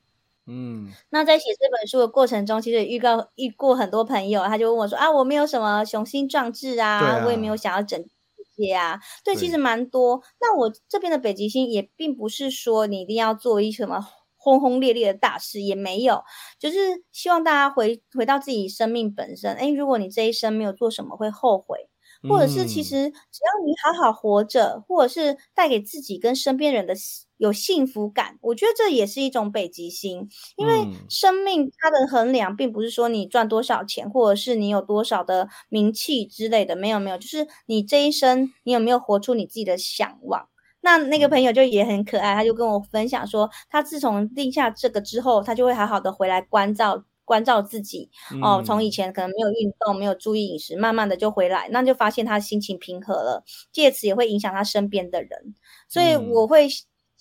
[0.48, 10.22] 嗯，那在写这本书的过程中，其实遇到遇过很多朋友，他就问我说：“啊，我没有什么雄心壮志啊，啊我也没有想要整这些啊。”对，其实蛮多。
[10.40, 14.06] 那我这边的北极星也并不是说你一定要做一什么
[14.36, 16.22] 轰轰烈烈的大事，也没有，
[16.60, 16.78] 就是
[17.10, 19.52] 希望大家回回到自己生命本身。
[19.56, 21.88] 哎，如果你这一生没有做什么，会后悔。
[22.28, 26.94] 或者是其实只要你好好活着，或者是带给自己跟身边人的
[27.38, 30.28] 有幸福感，我觉得这也是一种北极星。
[30.56, 40.48] 因为生命它的衡量并不是说你赚多少钱，或者是你有多少的名气之类的，没有没有，就是你这一生你有没有活出你自己的向往。
[40.80, 47.04] 那那个朋友就也很可爱，他就跟我分享说，他自从定下这个之后，他就会好好的回来关照。
[47.26, 48.08] 关照自己
[48.40, 55.56] 哦，从以前可能没有运动，没有注意饮食，慢慢的就回来，那就发现他心情平和了，借此也会影响他身边的人。
[55.88, 56.68] 所以我会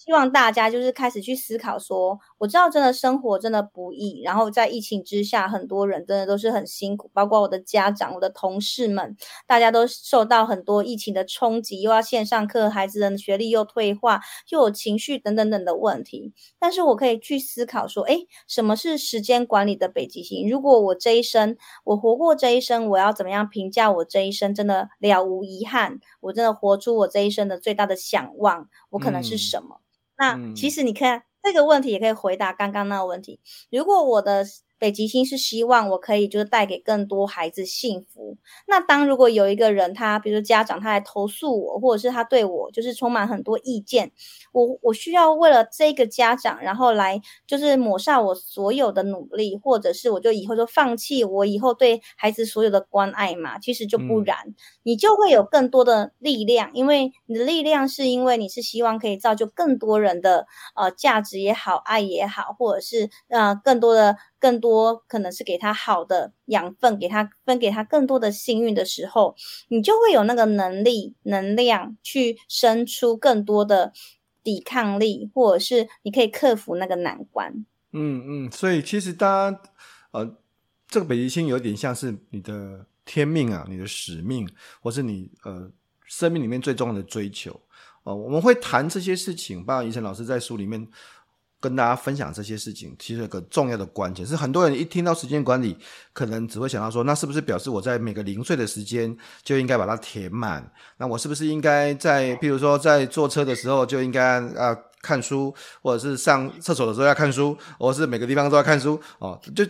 [0.05, 16.31] 希望大家就是开始去思考说，我知道真的生活真的不易，然后在疫情之下，很多人真的都是很辛苦，包括我的家长、我的同事们，大家都受到很多疫情的冲击，又要线上课，孩子的学历又退化，又有情绪等等等的问题。
[16.59, 20.47] 但是我可以去思考说，诶，什么是时间管理的北极星？
[20.47, 24.53] 如果我这一生，我活过这一生，我要怎么样评价我这一生？
[24.53, 29.77] 真的了无遗憾，我真的活出我这一生的最大的想望，我可能是什么？
[29.77, 29.81] 嗯、
[30.17, 31.23] 那其实你看。
[31.45, 33.39] 这个问题也可以回答刚刚那个问题。
[33.69, 34.43] 如果我的
[34.77, 38.37] 北极星是希望我可以就是带给更多孩子幸福。
[38.67, 44.11] 那当如果有一个人他，比如说家长，他来投诉我，或者是他对我就是充满很多意见，
[44.51, 53.57] 我我需要为了这个家长，然后来就是抹杀我所有的努力，或者是我就以后就放弃我以后对孩子所有的关爱嘛？
[53.59, 64.17] 其实就不然，嗯、你就会有更多的力量，因为你的力量是因为你是希望可以造就更多人的呃价值也好，爱也好，或者是呃更多的。
[64.39, 69.35] 更多可能是给他好的养分，给他分给他更多的幸运的时候，
[69.69, 73.93] 你就会有那个能力、能量去生出更多的
[74.43, 77.65] 抵抗力，或者是你可以克服那个难关。
[77.91, 79.61] 嗯嗯，所以其实大家
[80.11, 80.37] 呃，
[80.87, 84.47] 这个北极星有点像是你的天命啊，你的使命，
[84.81, 85.71] 或是你呃
[86.05, 87.51] 生命里面最重要的追求
[88.03, 88.15] 哦、呃。
[88.15, 90.87] 我们会谈这些事情，包括怡辰老师在书里面。
[91.65, 95.75] 跟大家分享这些事情，其实有个重要的关键是，很多人一听到时间管理，
[96.13, 100.71] 可能只会想到说，那是不是表示我在每个零碎的时间就应该把它填满？
[100.97, 105.51] 那我是不是应该在，譬如说在坐车的时候就应该啊看书，
[105.81, 109.01] 或者是上厕所的时候要看书，或者是每个地方都要看书？
[109.17, 109.65] 哦，就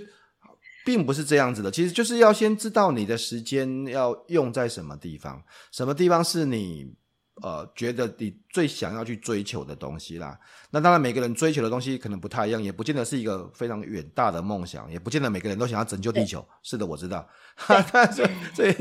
[0.86, 1.72] 并不是这样子的。
[1.72, 6.94] 其实就是要先知道你的时间要用在什么地方，什么地方是你。
[7.42, 16.46] 呃，觉得你最想要去追求的东西啦，那当然每个人追求的东西可能不太一样，也不见得是一个非常远大的梦想，也不见得每个人都想要拯救地球。
[16.64, 17.28] 是的，我知道。
[18.16, 18.76] 所以，所以，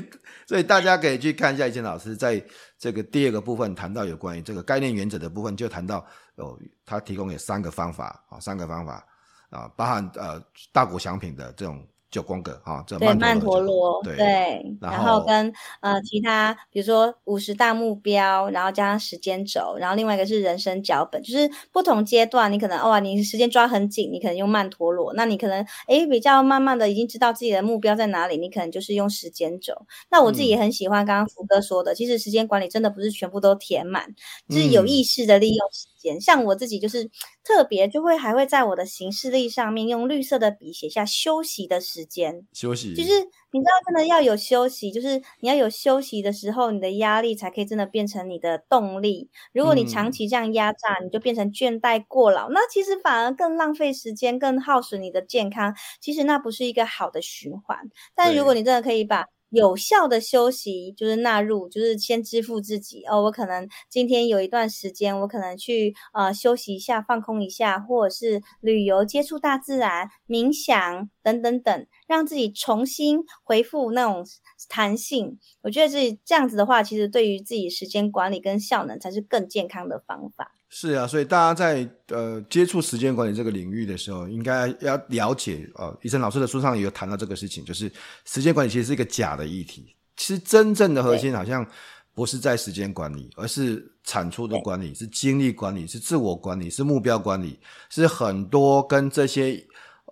[0.47, 2.41] 所以大家可以去看一下怡辰老师在
[2.79, 9.05] 这个第二个部分谈到有关于这个概念原则的部分，就谈到哦，他提供有三个方法啊，三个方法
[9.51, 10.41] 啊，包含呃
[10.73, 11.85] 大谷翔平的这种。
[12.15, 29.75] 九宫格啊，这曼曼陀罗对，对，然后跟呃其他，比如说五十大目标，然后加上时间轴，然后另外一个是人生脚本，就是不同阶段，你可能哦，你时间抓很紧，你可能用曼陀罗，那你可能诶比较慢慢的已经知道自己的目标在哪里，你可能就是用时间轴。
[30.09, 34.07] 那我自己也很喜欢刚刚福哥说的，嗯、其实时间管理真的不是全部都填满，
[34.49, 35.89] 就是有意识的利用时
[36.21, 37.11] 像我自己就是
[37.43, 41.95] 特别就会还会在我的行事历上面用绿色的笔写下休息的时。
[41.95, 43.11] 时间休息，就是
[43.53, 49.31] 你知道，真的要有休息，就是你要有休息的时候，你的压力才可以真的变成你的动力。
[49.53, 55.73] 如果你长期这样压榨，嗯、你就变成倦怠过劳，那其实反而更浪费时间，更耗损你的健康。
[56.01, 57.79] 其实那不是一个好的循环。
[58.17, 63.23] 但如果你真的可以把有效的休息就是纳入，就是先支付自己哦。
[63.23, 74.25] 我可能今天有一段时间，我可能去呃休息一下，放空一下，或者是旅游、接触大自然、冥想等等等，让自己重新恢复那种
[74.69, 75.39] 弹性。
[75.63, 80.55] 我觉得是这样子的话，其实对于自己时间管理跟效能才是更健康的方法。
[80.69, 87.91] 是啊，所以大家在呃接触时间管理这个领域的时候，应该要了解呃，医生老师的书上也有谈到这个事情，就是
[88.25, 89.95] 时间管理其实是一个假的议题。
[90.17, 91.65] 其实真正的核心好像
[92.13, 97.59] 不是在时间管理，而是产出的管理，是精力管理，是自我管理，是目标管理，
[97.89, 99.65] 是很多跟这些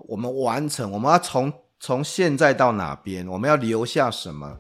[0.06, 4.56] 我们完成，我们要从从现在到哪边，我们要留下什么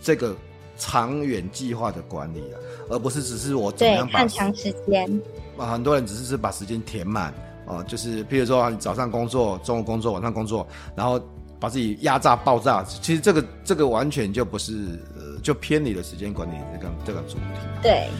[0.00, 0.36] 这个。
[0.78, 5.10] 长远计划的管理啊，而不是只是我怎么样把看长时间
[5.56, 7.32] 啊，很多人只是是把时间填满
[7.66, 11.18] 啊，就是譬如说你早上工作，中午工作，晚上工作，然后
[11.58, 12.84] 把自己压榨爆炸。
[12.84, 17.44] 其实这个这个完全就不是呃，就偏离了时间管理这个这个主题。
[17.82, 18.10] 对。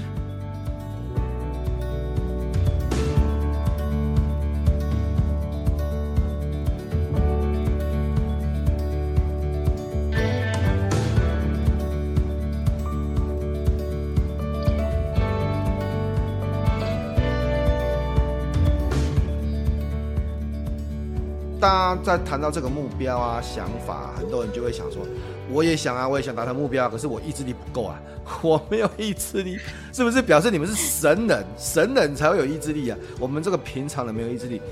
[21.67, 25.03] 大家在谈到这个目标啊、想法，很多人就会想说
[25.51, 28.01] ：“我也想啊，我也想达成目标，可是我意志力不够啊，
[28.41, 29.59] 我没有意志力，
[29.93, 31.45] 是不是表示你们是神人？
[31.59, 32.97] 神人才会有意志力啊？
[33.19, 34.63] 我们这个平常人没有意志力。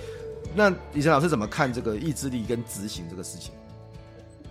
[0.54, 3.50] 那李晨老师怎么看这个意志力跟执行这个事情？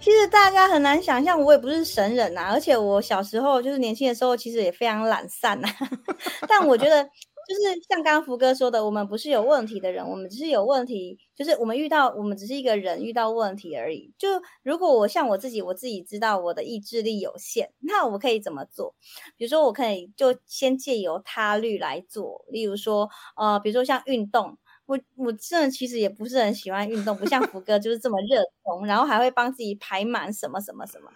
[0.01, 5.89] 其实大家很难想象，我也不是神人呐、啊，而且我小时候就是年轻的时候，其实也非常懒散呐、啊。
[6.49, 7.07] 但我觉得。
[7.47, 14.13] 就是像刚福哥说的，我们不是有问题的人，我们只是有问题，就是我们遇到，我们只是一个人遇到问题而已。
[14.17, 14.29] 就
[14.63, 18.95] 如果我像我自己，我自己知道我的意志力有限，那我可以怎么做？
[19.37, 24.57] 比如说，我可以就先借由他律来做，例如说，呃，比如说像运动。
[24.93, 31.09] 我我真的其实也不是很喜欢运动，不像福哥就是这么热衷，然后还会帮自己排满什么什么什么。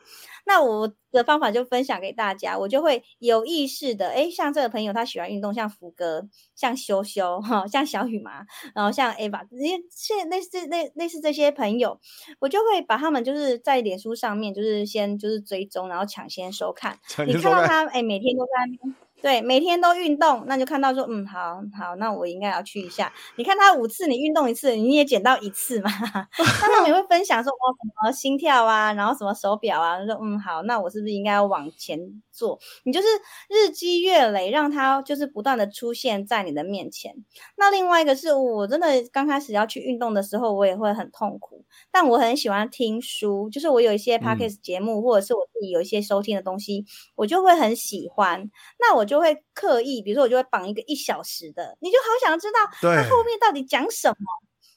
[0.46, 12.00] 那我的方法就分享给大家，我就会有意识的，哎，像这个朋友他喜欢运动，像福哥，像修修哈，像小雨麻，然后像 Ava，这些现类似类类似这些朋友，
[12.40, 16.98] 我就会把他们就是在脸书上面就是先就是追踪，然后抢先收看。
[17.28, 19.07] 你看到他哎，每天都在那边。
[19.20, 23.12] 对，每天都运动，那就看到说，嗯，好好，那我应该要去一下。
[23.36, 25.90] 你看他五次，你运动一次，你也减到一次嘛。
[26.38, 32.00] 那他们也会分享说，哦，什么心跳啊，然后什么手表啊，说，嗯，好，那我是不是应该要往前
[32.32, 32.60] 做？
[32.84, 33.08] 你就是
[33.50, 37.16] 日积月累，让他就是不断的出现在你的面前。
[37.56, 48.48] 那另外一个是我真的刚开始要去运动的时候，我也会很痛苦，但我很喜欢听书，就是我有一些 podcast 节目，嗯、或者是我自己有一些收听的东西，我就会很喜欢。
[48.80, 49.07] 那我。
[49.08, 54.16] 就会刻意，比如说我就会绑一个一小时的，你就好想知道他后面到底讲什么，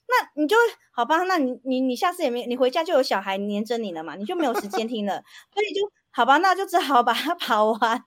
[0.08, 0.56] 那你就
[0.92, 5.22] 好吧，那你你你下次也没你回家就有小孩黏着你了嘛，你就没有时间听了，
[5.52, 5.90] 所以就。
[6.12, 7.98] 好吧，那就只好把它 跑完，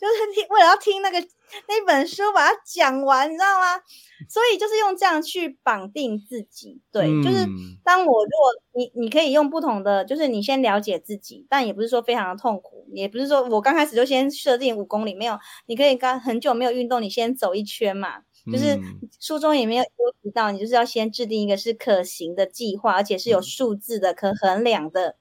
[0.00, 1.20] 就是听为了要听那个
[1.68, 3.80] 那本书把它讲完，你知道吗？
[4.28, 7.46] 所以就是用这样去绑定自己，对，嗯、就是
[7.84, 18.20] 当我如果你你可以用不同的，就是你先了解自己，但也不是说非常的痛苦，也不是说我刚开始就先设定五公里，没有，你可以刚很久没有运动，你先走一圈嘛，
[18.52, 18.78] 就是
[19.20, 19.84] 书中也没有
[20.22, 25.16] 提到，你就是要先制定一个是可行的计划，而且是有数字的、可衡量的。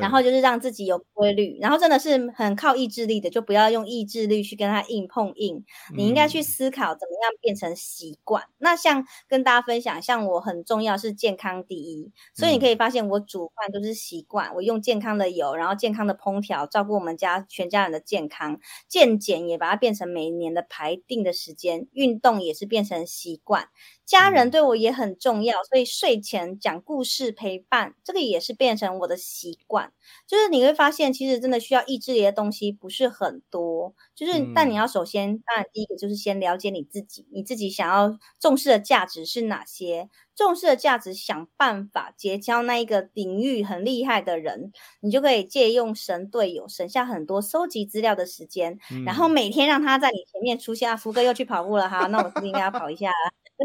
[0.00, 5.64] 然后就是让自己有规律，然后真的是很靠意志力的，就不要用意志力去跟他硬碰硬。
[5.96, 8.42] 你应该去思考怎么样变成习惯。
[8.44, 18.58] 嗯、那像跟大家分享，像我很重要是健康第一，所以你可以发现我煮饭都是习惯，我用健康的油，然后健康的烹调，照顾我们家全家人的健康。
[18.88, 23.68] 健检也把它变成每一年的排定的时间，运动也是变成习惯。
[24.08, 29.92] 家人对我也很重要，所以睡前讲故事陪伴，这个也是变成我的习惯。
[30.26, 33.94] 就是你会发现，其实真的需要意志力的东西不是很多。
[34.14, 40.08] 就是，但你要首先，当然第一个就是先了解你自己，你自己想要重视的价值是哪些？
[40.34, 50.88] 重视的价值，想办法结交那一个领域很厉害的人，你就可以借用神队友，省下很多搜集资料的时间，然后每天让他在你前面出现。
[50.90, 53.10] 啊，福哥又去跑步了哈，那我是不是应该要跑一下？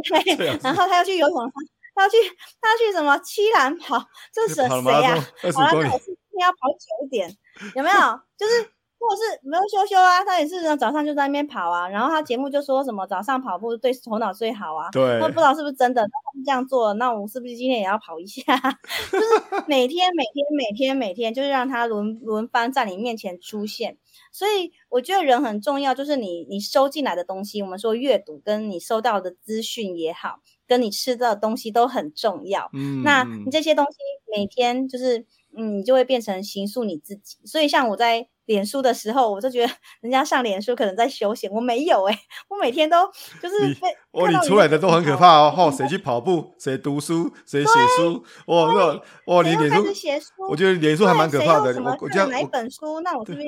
[0.02, 1.52] 对，对，然后他要去游泳，
[1.96, 2.18] 他要去，
[2.62, 4.04] 他要去什么七兰跑？
[4.34, 4.64] 这是谁
[5.02, 5.16] 呀？
[5.54, 7.30] 好了，那我是不是要跑久一点？
[7.76, 8.20] 有没有？
[8.38, 8.70] 就是，
[9.08, 10.24] 或者是没有羞羞啊？
[10.24, 11.88] 他也是早上就在那边跑啊。
[11.88, 14.90] 然后他节目就说什么早上跑步对头脑最好啊。
[14.92, 15.20] 对。
[15.20, 16.02] 那不知道是不是真的？
[16.02, 18.44] 他们这样做，那我是不是今天也要跑一下？
[19.12, 23.98] 就是每天每天每天每天，就是让他轮轮番在你面前出现。
[24.32, 32.70] 所以我觉得人很重要，就是你你收进来的东西，我们说阅读跟你收到的资讯也好，跟你吃到的东西都很重要。
[32.74, 33.98] 嗯，那你这些东西
[34.36, 35.26] 每天就是
[35.56, 37.38] 嗯，你就会变成形塑你自己。
[37.46, 42.20] 所以像我在脸书的时候，我就觉得人家上脸书可能在休闲，我没有哎、欸，
[42.50, 43.06] 我每天都
[43.42, 45.54] 就是被哦，你出来的都很可怕哦。
[45.58, 51.74] 哦，谁去跑步，谁读书，谁写书，哇，那哇，你脸书写书，我觉得脸书还蛮可怕的。
[51.82, 53.00] 我我这样哪一本书？
[53.02, 53.48] 那我是不是？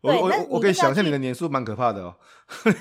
[0.00, 2.14] 我我我可以想象你的年数蛮可怕的哦。
[2.62, 2.72] 对，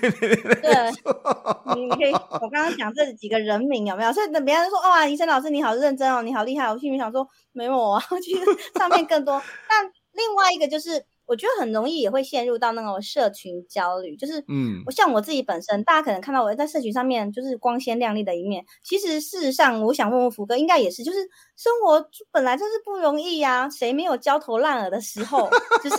[1.76, 4.12] 你你可以，我刚刚讲这几个人名有没有？
[4.12, 6.70] 所以等别人说，哇，医生老师你好认真哦，你好厉害。
[6.70, 8.42] 我心里想说，没有啊，其实
[8.78, 9.42] 上面更多。
[9.70, 11.06] 但另外一个就是。
[11.34, 21.18] 我觉得很容易也会陷入到那种社群焦虑，就是，嗯，我像我自己本身，大家可能看到我在社群上面就是光鲜亮丽的一面，其实事实上，我想问问福哥，应该也是，就是
[21.58, 25.50] 生活本来就是不容易呀，谁没有焦头烂额的时候？
[25.82, 25.96] 只是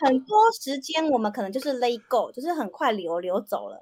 [0.00, 3.80] 很多时间我们可能就是 let go，就是很快流流走了，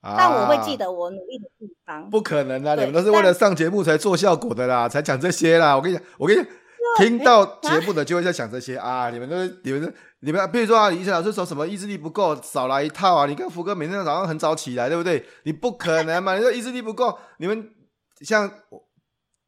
[0.00, 2.08] 但我会记得我努力的地方。
[2.08, 5.74] 不可能啊，你们都是为了上节目才做效果的啦，才讲这些啦。
[5.74, 6.52] 我跟你讲，我跟你讲，
[6.98, 9.94] 听到节目的就会在想这些啊，你们都是你们是。
[10.20, 13.26] 你们比如说啊，医生老师说什么意志力不够，少来一套啊！
[13.26, 15.24] 你跟福哥每天早上很早起来，对不对？
[15.44, 16.34] 你不可能嘛！
[16.36, 17.70] 你说意志力不够，你们
[18.22, 18.50] 像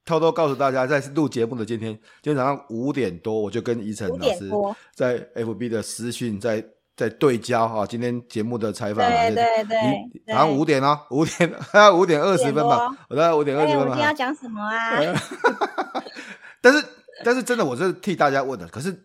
[0.05, 4.51] 偷偷告诉大家，在录节目的今天，今天早上五点多，我就跟宜晨老师
[4.95, 6.64] 在 FB 的私讯在
[6.95, 7.86] 在对焦啊。
[7.86, 9.78] 今天节目的采访，对对对，
[10.28, 11.51] 早上五点啊，五点
[11.97, 12.95] 五点二十分吧？
[13.09, 13.95] 我 在五点二十分嘛。
[13.95, 15.01] 我今天要讲什么啊？
[16.61, 16.84] 但是
[17.24, 19.04] 但是真的，我是替大家问的，可是。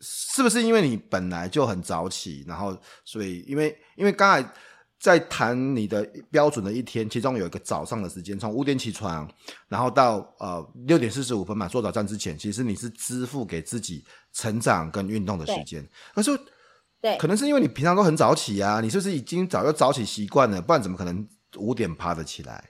[0.00, 4.52] 是不是因为你本来就很早起，然后所以因为因为刚才
[4.98, 9.26] 在谈你的标准的一天，其中有一个早上的时间，从五点起床，
[9.68, 15.88] 然后到呃六点四十五分嘛做早站之前，其实你是支付给自己成长跟运动的时间。
[16.12, 16.38] 可是，
[17.00, 20.60] 对，可能是因为你平常都很早起啊，你是不是已经早就早起习惯了？
[20.60, 22.68] 不然怎么可能五点爬得起来？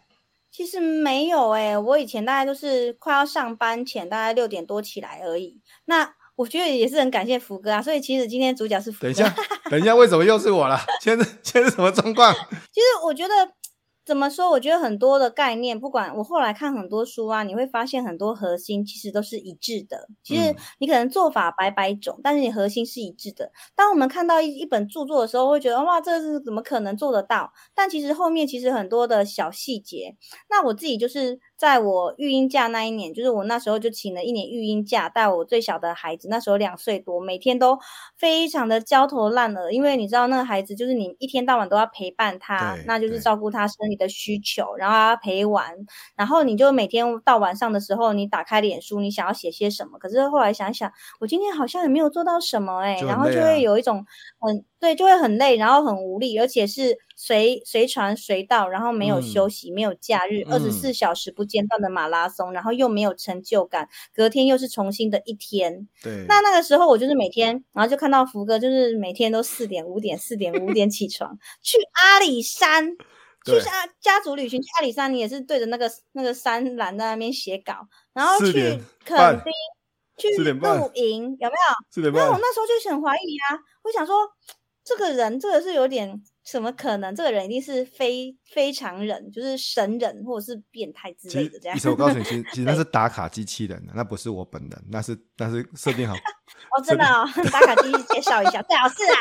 [0.59, 5.61] 其实没有哎、欸，我以前大概都是快要上班前，大概六点多起来而已。
[5.85, 9.03] 那我觉得也是很感谢福哥啊，所以其实今天主角是福哥。
[9.03, 9.37] 等一下，
[9.71, 10.77] 等一下，为什么又是我了？
[11.01, 12.35] 现在现在什么状况？
[12.75, 13.33] 其实我觉得。
[14.09, 14.49] 怎么说？
[14.49, 20.09] 我觉得很多的概念，不管我后来看很多书啊，你会发现很多核心其实都是一致的。
[20.25, 23.53] 其实你可能做法百百种，但是你核心是一致的。
[23.77, 27.53] 当我们看到一一本著作的时候，会觉得哇，这是怎么可能做得到？
[27.75, 30.17] 但其实后面其实很多的小细节。
[30.49, 31.39] 那我自己就是。
[31.59, 37.77] 在我育婴假那一年，就是我那时候就请了一年育婴假，带我最小的孩子，那时候两岁多，每天都
[38.17, 45.75] 非常的焦头烂额，因为你知道那个孩子就是你一天到晚都要陪伴他，那就是照顾他生理的需求，然后要陪玩，
[46.17, 49.99] 然后你就每天到晚上的时候，你打开脸书，你想要写些什么？
[49.99, 54.07] 可是后来想想，我今天好像也没有做到什么哎、欸，然后就会有一种
[54.39, 54.65] 很。
[54.81, 65.89] 对，就会很累，然后很无力，而且是随随传随到，然后没有休息，嗯、没有假日，二十四小时不间断的马拉松，嗯，然后又没有成就感，隔天又是重新的一天。
[66.01, 72.97] 对，那那个时候我就是每天，然后就看到福哥，就是每天都四点、五点、四点、五点起床去阿里山，
[73.45, 79.53] 去阿家族旅行去阿里山，你也是对着那个那个山栏在那边写稿，然后去垦丁
[80.16, 81.55] 去露营，有没
[82.07, 82.11] 有？
[82.12, 84.14] 那我那时候就很怀疑啊，我想说。
[84.85, 86.19] 这个人，这个是有点
[86.51, 87.14] 怎么可能？
[87.14, 91.76] 这个人一定是非非常人，就是神人或者是变态之类的这样。
[91.76, 96.14] 其实我告诉你，其实 其实那是打卡机器人，那不是我本人，那是那是设定好。
[96.76, 99.18] 哦，真的哦， 打卡机器介绍一下，最好是啊。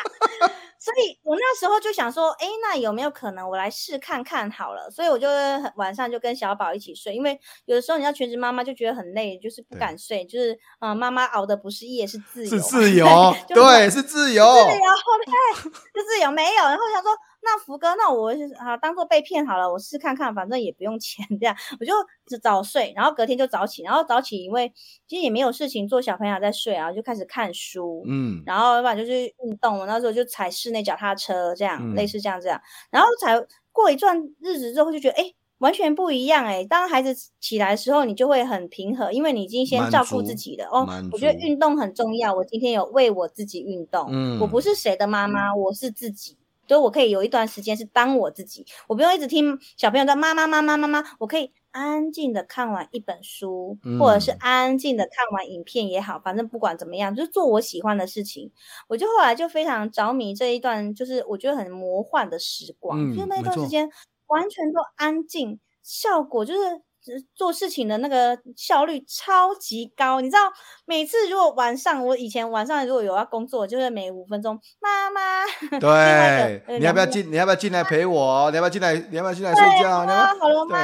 [0.80, 4.90] 所以我那时候就想说，哎，那有没有可能我来试看看好了？
[4.90, 5.28] 所以我就
[5.76, 14.80] 晚上就跟小宝一起睡，因为有的时候你要全职妈妈就觉得很累，就是不敢睡，就是嗯、呃，妈妈熬的不是夜是自由，是自由，对，是自由，自由，
[15.26, 16.64] 对，是自由，没有。
[16.64, 17.12] 然后想说，
[17.48, 21.94] 那福哥，那我啊当做被骗好了，我试看看，反正也不用钱，这样我就
[22.40, 24.70] 早睡，然后隔天就早起，然后早起，因为
[25.08, 33.42] 其实也没有事情做，小朋友在睡啊，就开始看书，嗯，然后要不然就去运动，那时候就踩室内脚踏车，这样、嗯、类似这样这样，然后才
[33.72, 36.66] 过一段日子之后就觉得，哎，完全不一样哎。
[36.66, 40.86] 当孩子起来的时候，你就会很平和，因为你已经先照顾自己了哦。
[41.12, 46.36] 我觉得运动很重要，我今天有为我自己运动，嗯，我不是谁的妈妈，我是自己。
[46.68, 58.52] 所以我可以有一段时间是当我自己，我不用一直听小朋友在妈妈妈妈妈妈，我可以安静的看完一本书，嗯、或者是安静的看完影片也好，反正不管怎么样，就是做我喜欢的事情。
[58.88, 63.90] 我就后来就非常着迷这一段，就是我觉得很魔幻的时光，嗯、就那一段时间
[64.28, 66.87] 完全都安静，效果就是。
[67.36, 70.40] 做事情的那个效率超级高，你知道，
[70.86, 75.46] 每次如果晚上，我以前晚上如果有要工作，就是每五分钟，妈妈，
[75.80, 77.32] 对，你要不要进？
[77.32, 78.50] 你要不要进来陪我？
[78.52, 78.94] 你要不要进来？
[78.94, 80.06] 你要不要进来睡觉？
[80.40, 80.78] 好了吗？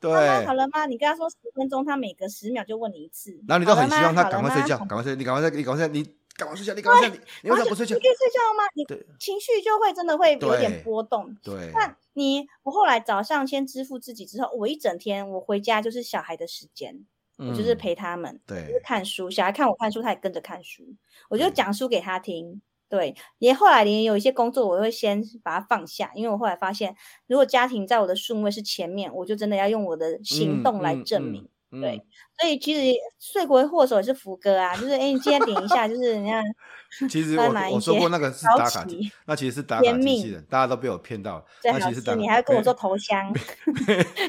[0.00, 0.86] 对，好了吗？
[0.86, 6.06] 你跟他说十分钟，他每隔十秒就问你一次，然后你都很希望他赶快睡觉，赶快睡，你赶快睡，你赶快睡，你
[6.38, 7.96] 赶快睡觉，你赶快睡，你为什么不睡觉？
[7.96, 8.62] 你可以睡觉吗？
[8.74, 8.86] 你
[9.18, 11.72] 情绪就会真的会有点波动，对。
[11.72, 11.72] 对
[12.14, 17.04] 你我后来早上先支付自己之后，我一整天我回家就是小孩的时间，
[17.38, 20.84] 嗯、我就是陪他们，对，就是、看书，小孩看我看书，他也跟着看书，
[21.28, 23.16] 我就讲书给他听，对。
[23.38, 26.94] 也后来连有一些工作，我会先把它放下，因为我后来发现，
[27.26, 31.48] 如果家庭在我的顺位是前面，我就真的要用我的行动来证明。
[31.70, 32.02] 对，
[32.40, 36.42] 所以其实罪魁祸首也是福哥啊，就是哎，你今天点一下，就是人家。
[37.10, 41.44] 其实我我说过那个是打卡机，那其实是打卡机器人，大家都被我骗到了。
[41.64, 43.30] 那其实打，你还跟我说头香，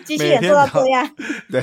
[0.04, 1.10] 机器人做到这样。
[1.50, 1.62] 对，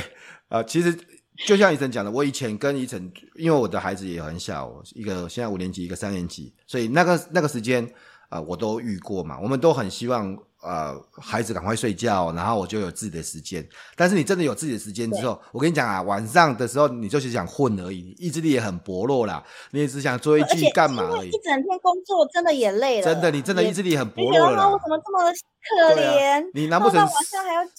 [0.49, 0.99] 啊、呃，其实
[1.47, 7.85] 就像以晨讲的，我以前跟以晨，因为我的孩子也很小，一个现在五年级，一个三年级，所以那个那个时间
[8.31, 10.35] 啊、呃，我都遇过嘛，我们都很希望。
[10.67, 13.65] 呃，孩子赶快睡觉，然后我就有自己的时间。
[13.95, 19.41] 但是你真的有自己的时间之后，我跟你讲啊，晚上的时候你就是想混而已，意志力也很薄弱啦。
[19.71, 21.29] 你也只想追剧干嘛而已。
[21.29, 23.05] 一整天工作真的也累了。
[23.05, 24.69] 真的，你真的意志力很薄弱了。
[24.69, 25.33] 我怎么这么
[25.95, 26.43] 可怜？
[26.43, 27.71] 啊、你难不成晚上还要加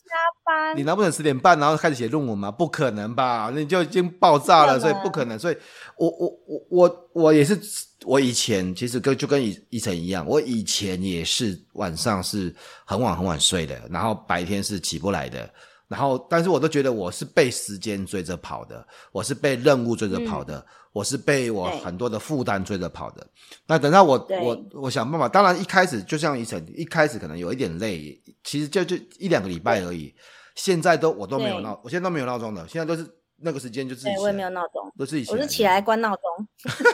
[0.46, 0.78] 班？
[0.78, 2.50] 你难不成十点半然后开始写论文吗？
[2.50, 3.52] 不可能吧？
[3.54, 5.38] 你就已经爆炸了，所以不可能。
[5.38, 5.58] 所以
[5.98, 7.60] 我我我我我也是。
[8.06, 12.54] 我以前其实跟就跟以以晨一样，我以前也是晚上是
[12.86, 15.50] 很晚很晚睡的，然后白天是起不来的，
[15.88, 20.60] 然后但是我都觉得我是被时间追着跑的，我是被任务追着跑的。
[20.60, 23.28] 嗯我是被我很多的负担追着跑的。
[23.68, 30.12] 那等到我我我想办法，当然一开始就像以晨，一开始可能有一点累，其实就就一两个礼拜而已。
[30.56, 33.08] 现在都我都没有闹，我现在都没有闹钟的，现在都是
[33.38, 34.08] 那个时间就自己。
[34.10, 35.30] 对，我也没有闹钟，都自己。
[35.32, 36.48] 我是起来关闹钟。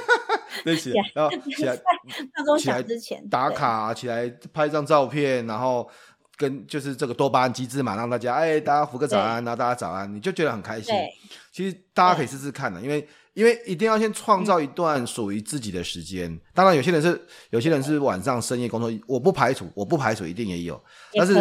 [0.63, 5.89] 对起来，然后 起来闹钟响之前打卡，起来拍张照片，然后
[6.37, 10.93] 跟就是这个多巴胺机制嘛，让大家哎，大家扶个早安，然后大家早安，你就觉得很开心。
[11.51, 13.07] 其实大家可以试试看的，因为。
[13.33, 16.31] 因为一定要先创造一段属于自己的时间。
[16.31, 17.19] 嗯、当然，有些人是
[17.49, 20.81] 有些人是晚上深夜工作，我不排除，我不排除一定也有。
[21.13, 21.33] 但是，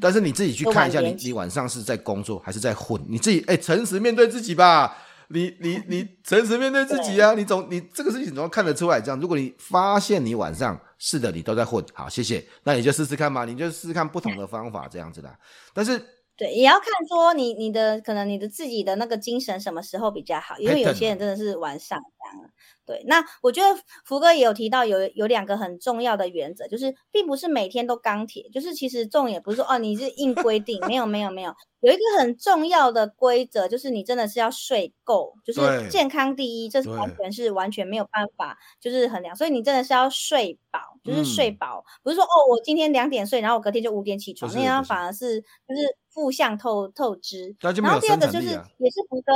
[0.00, 3.02] 但是你自己去看一下你，你你晚上是在工作还是在混？
[3.08, 4.96] 你自己哎，诚实面对自己吧。
[5.28, 7.32] 你你你诚实面对自己啊！
[7.32, 9.00] 你总你这个事情总要看得出来。
[9.00, 12.44] 这样，如果你发现你晚上是的，你都在混，好，谢谢。
[12.64, 15.34] 那你就试试看嘛，你就试试看不同的方法这样子啦。
[15.72, 16.00] 但是。
[16.42, 22.50] 对，也要看说你你的可能你的自己的那个精神什么时候比较好，因为有些人真的是晚上这样。
[22.84, 47.56] 对，那我觉得福哥也有提到有有两个很重要的原则，就是并不是每天都钢铁，就是其实重也不是说哦你是硬规定，没有没有没有，有一个很重要的规则，就是你真的是要睡够，就是健康第一，这是完全是完全没有办法就是衡量，所以你真的是要睡饱，就是睡饱，嗯、不是说哦我今天两点睡，然后我隔天就五点起床，那样反而是就是负向透透支。
[47.60, 49.32] 然后第二个就是也是福哥，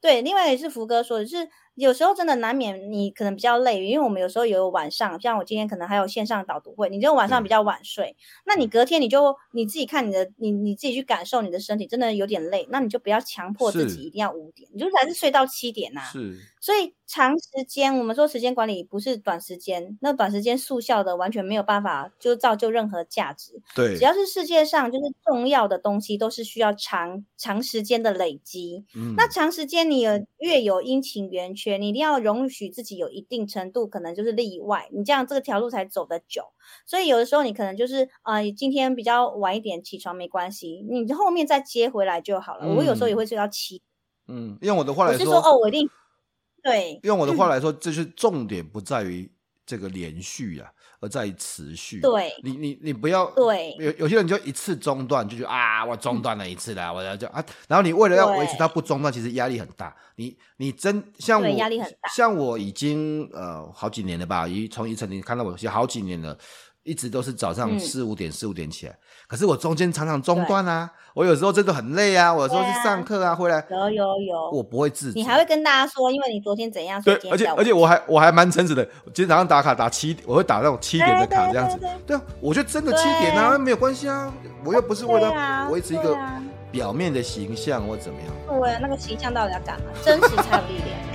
[0.00, 1.48] 对，另外也是福哥说的，是。
[1.78, 16.10] 有时候真的难免你可能比较累，因为我们有时候有晚上，像我今天可能还有线上导读会，你就晚上比较晚睡，那你隔天你就你自己看你的，你你自己去感受你的身体真的有点累，那你就不要强迫自己一定要五点，你就还是睡到七点呐、啊。
[16.10, 23.62] 是，所以长时间我们说时间管理不是短时间，那短时间速效的完全没有办法就造就任何价值。
[23.76, 28.84] 对，只要是世界上就是重要的东西，都是需要长长时间的累积。
[28.96, 31.67] 嗯，那长时间你有越有阴晴圆缺。
[31.76, 36.44] 你一定要容许自己有一定程度，可能就是例外，你这样这个条路才走得久。
[36.86, 42.64] 所以有的时候你可能就是啊、呃，今天比较晚一点起床没关系，你后面再接回来就好了。
[42.64, 43.82] 嗯、我有时候也会睡到七。
[44.28, 45.90] 嗯，用我的话来说，我是说哦，我一定
[46.62, 47.00] 对。
[47.02, 49.30] 用我的话来说，这、嗯、是重点不在于
[49.66, 50.72] 这个连续啊。
[51.00, 59.94] 而在于持续，对，你你你不要，对，有有些人就一次中断就觉得啊，我中断了一次了，嗯、我要就啊，然后你为了要维持它不中断，其实压力很大。
[60.16, 66.36] 你你真像我，压力很大，像我已经呃好几年了吧，一从宜晨你看到我有好几年了。
[66.84, 70.90] 一直都是早上四五点、四五点起来，可是我中间常常中断啊。
[71.14, 75.18] 我有时候真的很累啊，我有时候去上课啊，回来有有有，我不会自己。
[75.18, 77.02] 你还会跟大家说，因为你昨天怎样？
[77.02, 81.78] 对，而且而且我还我还蛮诚实的，今天早上打卡打七，我会打那种七点的卡这样子。
[82.06, 84.32] 对啊，我觉得真的七点啊，没有关系啊，
[84.64, 86.16] 我又不是为了维持一个
[86.70, 88.60] 表面的形象或怎么样。
[88.60, 89.86] 对，那个形象到底要干嘛？
[90.04, 91.07] 真实才有力量。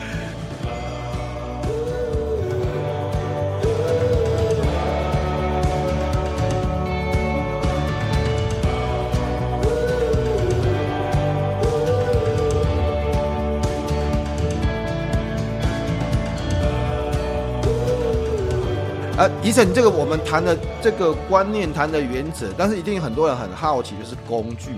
[19.23, 24.71] 呃，宜晨，这个我们谈的这个观念，谈的原则，但是一定很多人很好奇，就是工具。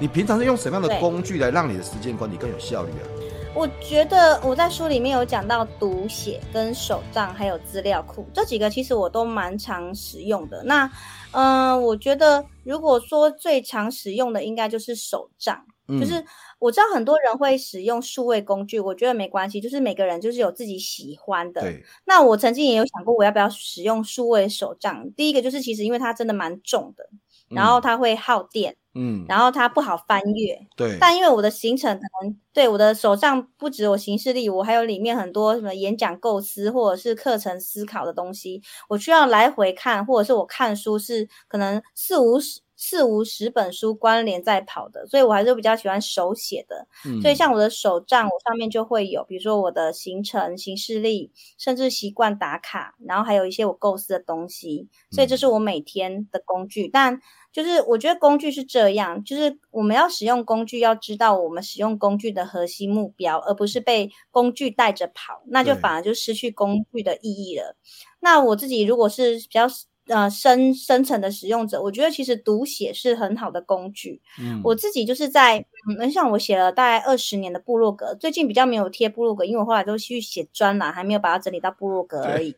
[0.00, 3.06] 你平常是用什么样的工具来让你的时间管理更有效率啊？
[3.54, 10.64] 我觉得我在书里面有讲到读写、跟手账，还有资料库这几个，其实我都蛮常使用的。
[10.64, 10.84] 那，
[11.30, 15.64] 嗯、呃，我觉得如果说最常使用的，应该就是手账。
[16.00, 16.24] 就是
[16.58, 21.60] 我知道很多人会使用数位工具，我觉得没关系，就是每个人就是有自己喜欢的。
[21.60, 21.84] 对。
[22.04, 25.10] 那我曾经也有想过，我要不要使用数位手账？
[25.12, 27.08] 第一个就是其实因为它真的蛮重的，
[27.48, 30.58] 然后它会耗电，嗯，然后它不好翻阅。
[30.76, 30.96] 对。
[31.00, 42.60] 但因为我的行程可能对我的手账不止我行事历，我还有里面很多什么演讲构思或者是课程思考的东西，我需要来回看，或者是我看书是可能四五十。
[42.84, 46.88] 四五十本书关联在跑的，所以我还是比较喜欢手写的。
[47.04, 54.88] 嗯、所以像我的手账，我上面就会有，比如说我的行程、行事历，甚至习惯打卡，然后还有一些我构思的东西。
[55.12, 56.88] 所以这是我每天的工具。
[56.88, 57.20] 嗯、但
[57.52, 67.76] 就是我觉得工具是这样，就是我们要使用工具，要知道我们使用工具的核心目标，而不是被工具带着跑，那就反而就失去工具的意义了。
[68.18, 69.68] 那我自己如果是比较。
[70.08, 74.20] 呃，深深层的使用者，我觉得其实读写是很好的工具。
[74.40, 75.64] 嗯，我自己就是在，
[76.00, 82.56] 嗯，像我写了大概二十年的部落格，最近比较没有贴部落格，因为我后来都去写专栏，还没有把它整理到部落格而已。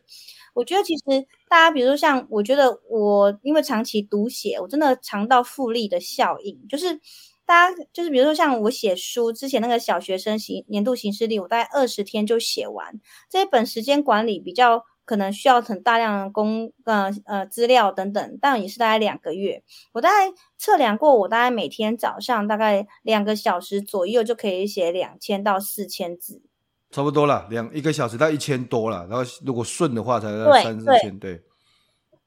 [0.55, 1.03] 我觉得其实
[1.47, 6.99] 大家，比如说像，我觉得我因为长期读写，我真的尝到复利的效应，就是
[7.45, 12.99] 大家就是比如说像我写书之前那个小学生行年度行事历，我大概二十天就写完。
[13.29, 19.63] 这一本时间管理比较可能需要很大量的工呃呃资料等等，但也是大概两个月。
[19.93, 26.41] 我大概测量过，我大概每天早上大概两个小时左右就可以写两千到四千字。
[26.91, 30.27] 差不多了，两一个小时到一千多了，然后如果顺的话才
[30.63, 31.41] 三四千，对。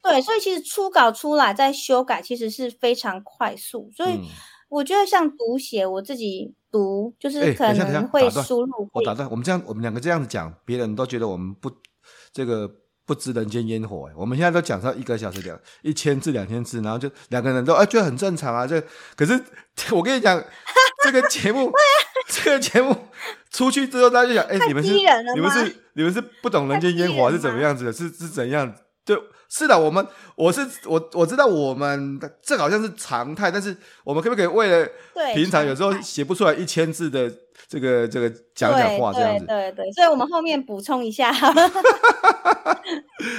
[0.01, 3.91] 对，所以其实初稿出来再修改，其实是非常快速。
[3.95, 4.20] 所以
[4.68, 8.89] 我觉得像读写，我自己读就是可能会输入。
[8.93, 11.68] 我打断，我们这样，我们两个这样子讲，别人都觉得我们不
[12.33, 12.70] 这个
[13.07, 14.11] 不知人间烟火。
[14.16, 18.66] 我们现在都讲到一个小时两一千字两千字，然后就两个人都哎觉得很正常啊。
[18.66, 18.83] 这
[19.16, 19.33] 可是
[19.93, 20.43] 我跟你讲，
[21.05, 21.72] 这个节目，
[22.29, 22.97] 这个节目
[23.51, 24.93] 出去之后，大家就想，哎，你们是
[25.35, 27.93] 你们是你们是不懂人间烟火是怎么样子的？
[27.93, 28.74] 是是怎样？
[29.09, 30.06] 就是的，我们
[30.36, 34.86] 我是我我知道我们这好像是常态，但是我们可不可以为了
[35.34, 37.32] 平常有时候写不出来一千字的
[37.66, 39.46] 这个这个讲讲话这样子？
[39.46, 41.32] 对对对，所以我们后面补充一下。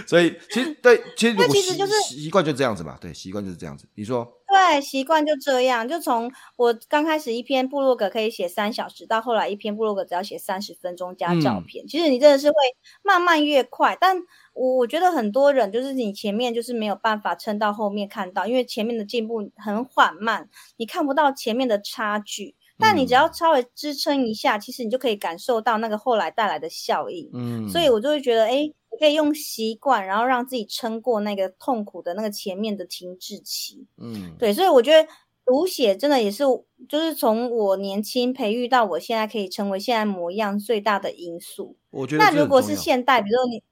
[0.07, 3.87] 所以其实对，其实其实就是习惯就这样子嘛，对，习惯就是这样子。
[3.93, 4.27] 你说？
[4.51, 12.55] 对，习惯就这样，就从我刚开始一篇部落格可以写三小时，到后来一篇部落格只要写三十分钟加照片，嗯、其实你真的是会
[13.03, 13.95] 慢慢越快。
[14.01, 14.17] 但
[14.53, 22.55] 我我觉得很多人就是你前面就是没有办法撑到后面看到，因为前面的进步很缓慢，你看不到前面的差距。
[22.79, 27.29] 但你只要稍微支撑一下，嗯、其实你就可以感受到那个后来带来的效应。
[27.33, 28.71] 嗯，所以我就会觉得，哎。
[28.97, 33.85] 可以用习惯，然后让自己撑过那个痛苦的那个前面的停滞期。
[33.97, 35.07] 嗯，对，所以我觉得
[35.45, 36.43] 读写真的也是，
[36.87, 41.75] 就是从我年轻培育到我现在可以成为现在模样最大的因素。
[41.91, 43.63] 我觉得那如果是现代，比如说你，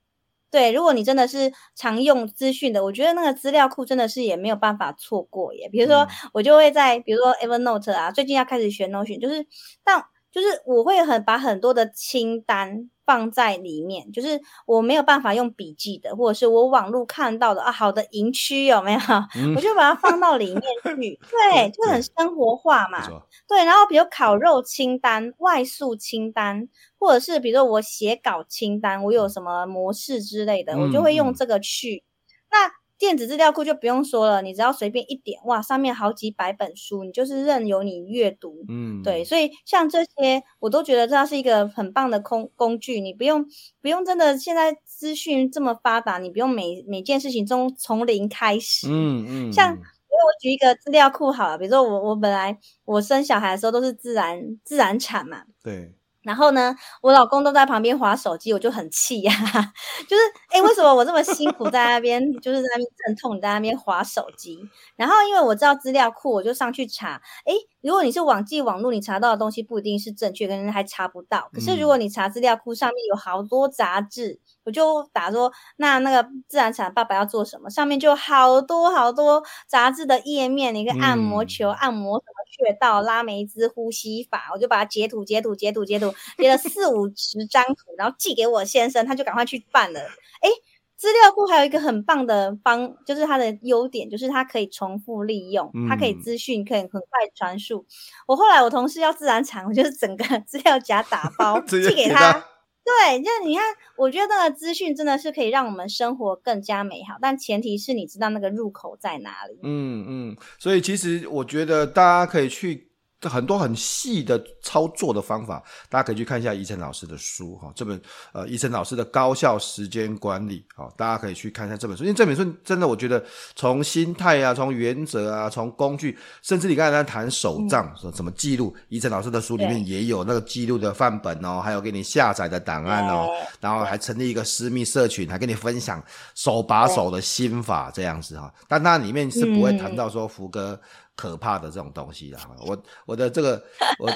[0.49, 5.69] 对，如果你真的是常用资讯的，我觉得那个资料库真的是也没有办法错过耶。
[5.69, 9.45] 比如说，我就会在，比如说 Evernote 啊，最近要开始学 Notion，就是
[9.83, 12.89] 但就是我会很把很多的清单。
[13.07, 18.99] 放在里面，就是我没有办法用笔记的，或者是我网络看到的啊，好的营区有没有？
[19.37, 23.07] 嗯、我就把它放到里面去， 对，就很生活化嘛。
[23.47, 26.67] 对，然后比如烤肉清单、外宿清单，
[26.99, 32.03] 或者是比如说我写稿清单，我有什么模式之类的，嗯、我就会用这个去。
[32.03, 38.65] 嗯、那电子资料库就不用说了，你只要随便一点，哇，上面好几百本书，你就是任由你阅读。
[38.67, 43.45] 嗯，对，所以像这些，我都觉得这是一个很棒的工工具，你不用
[43.81, 48.87] 不用真的现在资讯这么发达，你不用每每件事情中从零开始。
[48.89, 55.43] 嗯嗯，嗯像因为我举一个资料库好了，比如说我我本来我生小孩的时候都是自然自然产嘛。
[55.63, 55.93] 对。
[56.27, 59.31] 然后呢，我老公都在旁边划手机，我就很气呀、
[60.07, 64.59] 就是，哎，为什么我这么辛苦在那边，就是在那边阵痛，在那边划手机？
[64.97, 67.21] 然后因为我知道资料库，我就上去查。
[67.45, 71.49] 哎，如果你是网际网络，你查到的东西不一定是正确，可能还查不到。
[71.53, 77.69] 可是如果你查资料库，上面有好多杂志，嗯、我就打说，那那个自然产爸爸要做什么？
[77.69, 82.33] 上面就好多好多杂志的页面，一个按摩球，嗯、按摩什么？
[82.49, 89.99] 穴道拉梅兹呼吸法，我就把它截图截图截图截图，截了四五十张图，然后寄给我先生，他就赶快去办了。
[89.99, 90.49] 哎，
[90.97, 96.99] 资料库还有一个很棒的方，就是它的优点，就是它可以重复利用，它可以资讯可以很快
[97.35, 97.77] 传输。
[97.77, 97.85] 嗯、
[98.27, 102.43] 我后来我同事要自然产，我就是整个 资料夹打包 寄给他。
[102.83, 103.63] 对，就你看，
[103.95, 109.59] 我觉得那个资讯真的是可以让我们生活更加美好，但前提是你知道那个入口在哪里。
[109.61, 112.87] 嗯嗯，所以其实我觉得大家可以去。
[113.21, 117.71] 很多很细的操作的方法，大家可以去看一下怡辰老师的书哈。
[117.75, 117.99] 这本
[118.31, 122.03] 呃，怡辰老师的高效时间管理，好，大家可以去看一下这本书。
[122.03, 123.23] 因为这本书真的，我觉得
[123.55, 136.03] 从心态啊，从原则啊，从工具，甚至你刚才在谈手账，说怎么记录，怡辰老师的书里面也有那个记录的范本哦，还有给你下载的档案哦，然后还成立一个私密社群，还跟你分享
[136.35, 138.53] 手把手的心法这样子哈。
[138.67, 140.79] 但那里面是不会谈到说福哥。
[141.17, 143.61] 可怕的这种东西啦，我我的这个
[143.97, 144.09] 我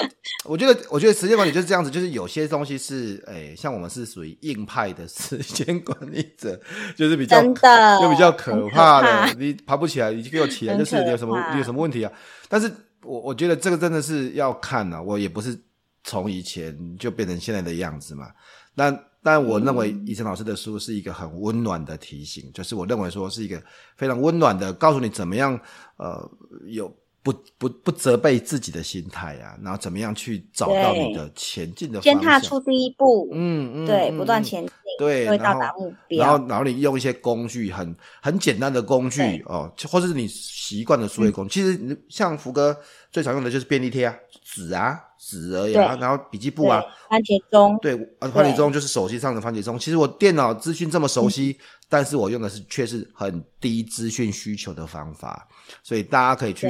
[0.46, 6.58] 我觉得我觉得时间管理就是这样子，就是有些东西是诶、欸，像我们是属于硬派的时间管理者，
[6.96, 12.12] 就是比较的就比较可怕的，怕你爬不起来，你给我起来，就是你有什么你有什么问题啊？
[12.48, 12.72] 但是
[13.04, 15.60] 我我觉得这个真的是要看啊，我也不是
[16.04, 18.32] 从以前就变成现在的样子嘛，
[18.76, 19.11] 那。
[19.24, 23.62] 但我认为怡辰老师的书是一个很温暖的提醒，嗯、就是我认为说是一个
[23.96, 25.60] 非常温暖的，告诉你怎么样，
[25.98, 26.32] 呃，
[26.68, 26.92] 有
[27.24, 34.72] 不不不责备自己的心态啊，然后怎么样去找到你的前进的方向，先踏出第一步，嗯嗯，对，不断前进。
[35.00, 36.26] 对，会到达目标。
[36.26, 41.62] 然后，然后你用一些工具，很很简单的工具哦，或者是你习惯的数位工具。
[41.62, 42.76] 嗯、其实像福哥
[43.10, 44.16] 最常用的就是便利贴啊，
[44.52, 45.00] 纸啊。
[45.24, 49.78] 纸而已啊，然后笔记簿啊，番茄钟，对，番茄钟就是手机上的番茄钟。
[49.78, 55.48] 其实我电脑资讯这么熟悉，嗯、但是我用的是却是很低资讯需求的方法，
[55.84, 56.68] 所以大家可以去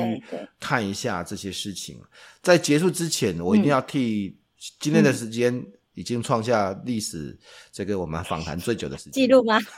[0.59, 1.97] 看一下这些事情。
[2.43, 4.37] 在结束之前，我一定要替
[4.81, 7.39] 今天的时间已经创下历史，
[7.71, 9.57] 这个我们访谈最久的时间记录吗？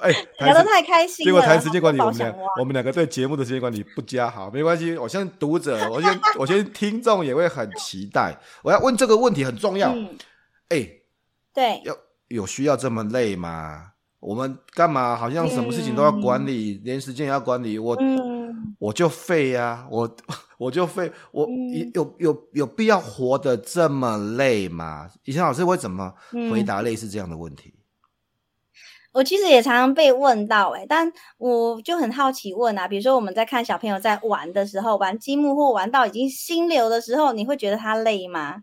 [0.00, 1.30] 哎， 聊得太开心了。
[1.30, 4.30] 结果谈时间管理，我们俩我们两个对节目的时间管理不佳。
[4.30, 8.38] 好，没关系，我相 信读者，我相信我相信听众也会很期待。
[8.62, 9.90] 我要问这个问题很重要。
[10.68, 10.88] 哎、嗯，
[11.54, 11.96] 对，要
[12.28, 13.92] 有需要这么累吗？
[14.18, 17.78] 我们干嘛好像什么事情都要管理，嗯、连时间也要管理？
[17.78, 20.16] 我、嗯、我就废呀、啊，我
[20.58, 25.08] 我就废，我、嗯、有有有必要活得这么累吗？
[25.24, 26.12] 以前老师会怎么
[26.50, 27.72] 回答类似这样的问题？
[29.16, 38.56] 我其实也常常被问到、欸，诶但我就很好奇问啊，比如说我们在看小朋友在玩的时候，玩积木或玩到已经心流的时候，你会觉得他累吗？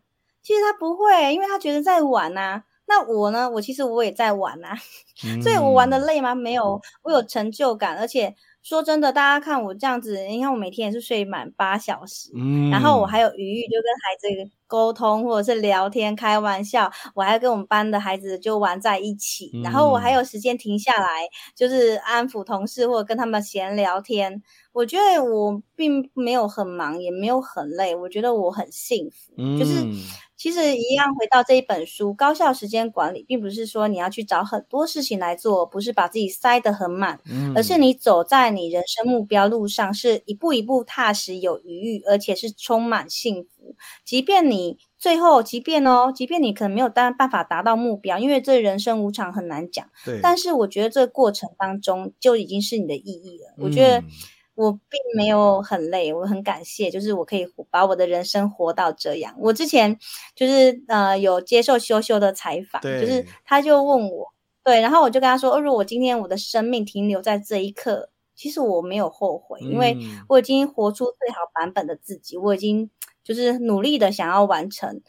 [0.44, 2.64] 其实他不会，因为他觉得在玩啊。
[2.86, 3.50] 那我呢？
[3.50, 4.78] 我其实我也在玩啊，
[5.26, 6.36] 嗯、 所以我玩的累吗？
[6.36, 8.36] 没有，我有成就感，而且。
[8.64, 24.42] 说真的，大家看我这样子，你看我每天也是睡满八小时，嗯，然后我还有余裕就跟孩子沟通或者是聊天、开玩笑，我还跟我们班的孩子就玩在一起，嗯，然后我还有时间停下来，就是安抚同事或者跟他们闲聊天。
[24.72, 29.86] 我觉得我并没有很忙，也没有很累，我觉得我很幸福，嗯，就是。
[30.44, 43.78] 其实一样，回到这一本书《高效时间管理》，并不是说你要去找很多事情来做，不是把自己塞得很满，嗯，而是你走在你人生目标路上，是一步一步踏实有余裕，而且是充满幸福。
[44.04, 49.88] 即便你最后，即便哦，即便你可能没有办法达到目标，因为这人生无常，很难讲。
[50.04, 50.20] 对。
[50.22, 53.54] 但是我觉得这个过程当中就已经是你的意义了。
[53.58, 54.04] 嗯，我觉得。
[54.56, 59.36] 我并没有很累，我很感谢，就是我可以把我的人生活到这样。
[59.40, 59.98] 我之前
[60.36, 64.32] 就是呃有接受修修的采访，就是他就问我，
[64.64, 69.98] 对，然后我就跟他说，哦，如果我今天我的生命停留在这一刻，其实我没有后悔，因为
[70.28, 72.90] 我已经活出最好版本的自己，我已经
[73.24, 75.02] 就是努力的想要完成。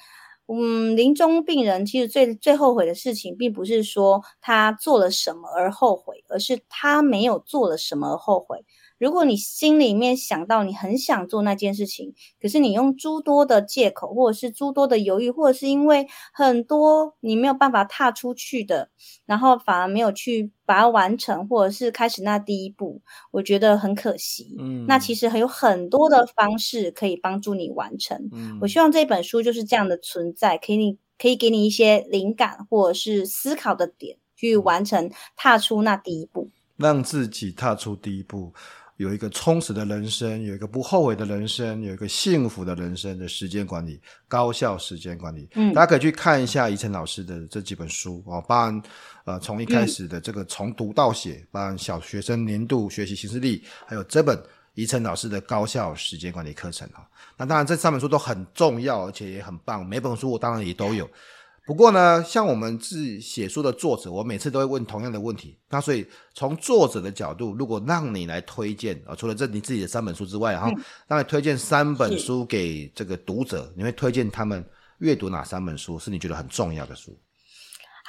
[0.47, 8.64] 嗯，临终病人其实最最后悔的事情，并不是说他做了什么而后悔，而是他没有做了什么而后悔。
[8.99, 18.90] 如果你心里面想到你很想做那件事情，可是你用诸多的借口，或者是诸多的犹豫，或者是因为很多你没有办法踏出去的，
[19.26, 24.55] 然后反而没有去把它完成，或者是开始那第一步，我觉得很可惜。
[24.59, 28.30] 嗯，那其实还有很多的方式可以帮助你完成。
[28.32, 38.53] 嗯，我希望这本书就是这样的存在，可以你可以给你一些灵感或者是思考的点，去完成踏出那第一步，让自己踏出第一步。
[38.97, 45.49] 有一个充实的人生，有一个不后悔的人生，有一个幸福的人生的时间管理，高效时间管理。
[45.55, 48.82] 嗯，大家可以去看一下怡辰老师的这几本书哦，包含
[49.24, 54.40] 呃从一开始的这个从读到写，包含小学生年度学习行事历，还有这本
[54.74, 57.03] 怡辰老师的高效时间管理课程啊。
[57.36, 61.09] 那当然这三本书都很重要，而且也很棒，每本书我当然也都有。
[61.66, 65.58] 不过呢，像我们自己写书的作者，我每次都会问同样的问题。
[65.70, 70.70] 那所以从作者的角度，如果让你来推荐啊，除了这你自己的三本书之外，然后
[71.06, 74.62] 让你推荐三本书给这个读者，你会推荐他们
[74.98, 75.98] 阅读哪三本书？
[75.98, 77.18] 是你觉得很重要的书？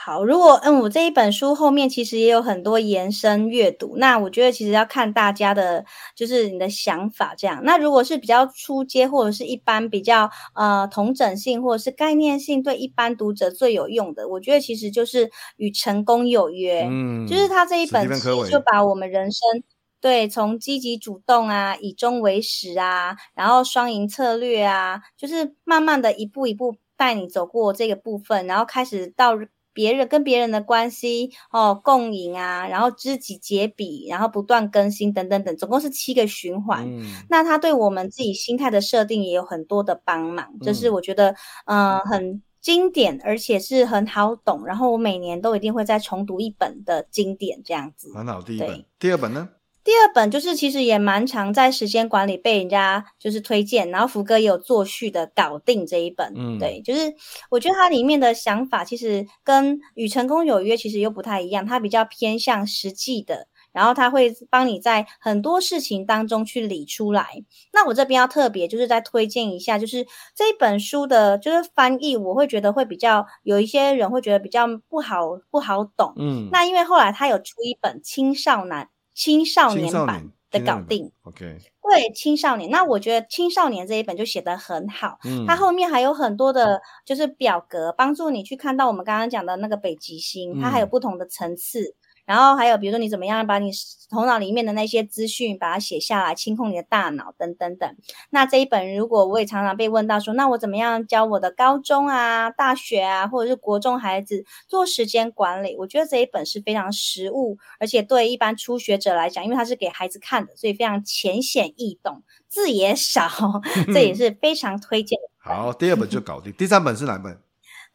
[0.06, 5.84] 好，如果嗯，我这一本书后面其实也有很多延伸阅读，那我觉得其实要看大家的，
[6.16, 7.60] 就是你的想法这样。
[7.64, 15.26] 那如果是比较初阶或者是一般比较呃同整性或者是概念性，对一般读者最有用的，我觉得其实就是
[15.58, 19.64] 《与成功有约》，嗯，就是他这一本书就把我们人生
[20.00, 29.34] 对从积极主动啊，以终为始啊，然后双赢策略啊，就是慢慢的一步一步带你走过这个部分，然后开始到。
[29.76, 36.88] 别人跟别人的关系哦，共赢啊，然后知己解彼，然后不断更新等等等，总共是七个循环。
[36.88, 44.66] 嗯，那它对我们自己心态的设定也有很多的帮忙，就是我觉得嗯、呃、很经典，而且是很好懂。
[44.66, 48.14] 然后我每年都一定会再重读一本的经典，这样子。
[48.16, 49.50] 很好，第一本，第二本呢？
[49.86, 57.14] 第二本就是其实也蛮常在时间管理被人家就是推荐，然后福哥也有作序的搞定这一本，嗯，对，就是
[57.52, 67.44] 我觉得它里面的想法其实跟与成功有约其实又不太一样，它比较偏向实际的，然后他会帮你在很多事情当中去理出来。
[67.72, 76.14] 那我这边要特别就是再推荐一下，就是这一本书的，就是翻译，我会觉得会比较有一些人会觉得比较不好不好懂。
[76.18, 81.12] 嗯，那因为后来他有出一本青少年青少年版的搞定。
[81.24, 85.18] OK，对青少年，那我觉得青少年这一本就写得很好。
[85.24, 91.96] 嗯，它后面还有很多的，就是表格帮助你去看到我们刚刚讲的那个北极星，它还有不同的层次。
[92.26, 93.72] 然后还有，比如说你怎么样把你
[94.10, 97.96] 头脑里面的那些资讯把它写下来，清空你的大脑等等等。
[98.30, 105.76] 那这一本，如果我也常常被问到说，那我怎么样教我的高中啊、大学啊，或者是国中孩子做时间管理？
[105.78, 113.30] 我觉得这一本是非常实务，而且对一般初学者来讲，因为它是给孩子看的，所以非常浅显易懂，字也少，
[113.94, 115.30] 这也是非常推荐的。
[115.38, 117.40] 好，第二本就搞定，第三本是哪本？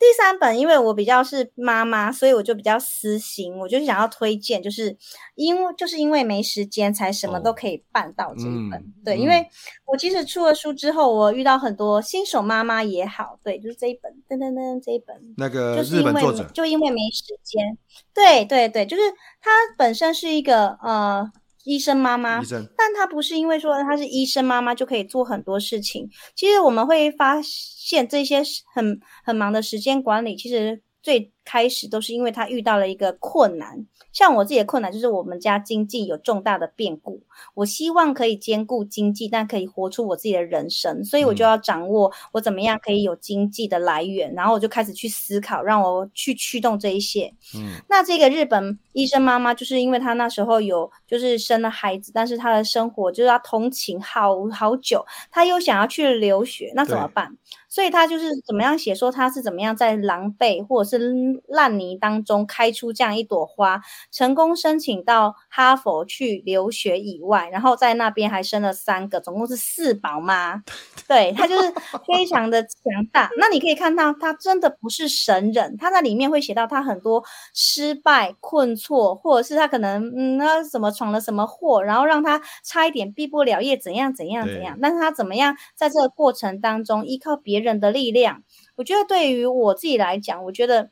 [0.00, 4.96] 第三本，因为我比较是妈妈，所以我就比较私心，我就想要推荐，就是
[5.34, 8.80] 因为就是因为没时间，才什么都可以办到这一本。
[8.80, 9.46] 哦嗯、对，因为
[9.84, 16.22] 我其实出了书之后，我遇到很多新手妈妈也好，对，就是这一本，噔噔噔，这一本，那个就是因为，
[16.54, 17.76] 就因为没时间，
[18.14, 19.02] 对对对，就是
[19.42, 21.30] 它本身是一个呃。
[21.64, 26.08] 医生妈妈，医生，但她不是因为说她是医生妈妈就可以做很多事情。
[26.34, 28.42] 其实我们会发现这些
[28.74, 33.86] 很很忙的时间管理，其实最开始都是因为他遇到了一个困难。
[34.12, 37.22] 像我自己的困难就是我们家经济有重大的变故，
[37.54, 47.32] 我希望可以兼顾经济，但可以活出我自己的人生，所以我就要掌握我怎么样可以有经济的来源，然后我就开始去思考，让我去驱动这一些。
[47.54, 57.36] 嗯，那这个日本医生妈妈就是因为她那时候有就是生了孩子，但是她的生活就是要通勤好好久，她又想要去留学，那怎么办？
[57.70, 61.14] 所以他就是怎么样写说他是怎么样在狼狈或者是
[61.46, 63.80] 烂泥当中开出这样一朵花。
[64.10, 70.62] 成功申请到哈佛去留学以外，然后在那边还生了三个，总共是四宝妈。
[71.06, 71.72] 对，他就是
[72.06, 73.30] 非常的强大。
[73.38, 75.76] 那你可以看到，他真的不是神人。
[75.76, 77.22] 他在里面会写到他很多
[77.54, 84.76] 失败、困挫，或者是他可能嗯，那什么闯了什么祸，然后让他差一点毕不了业，怎样怎样怎样。
[84.82, 88.42] 但是他怎么样在这个过程当中依靠别人的力量？
[88.76, 90.90] 我觉得对于我自己来讲，我觉得。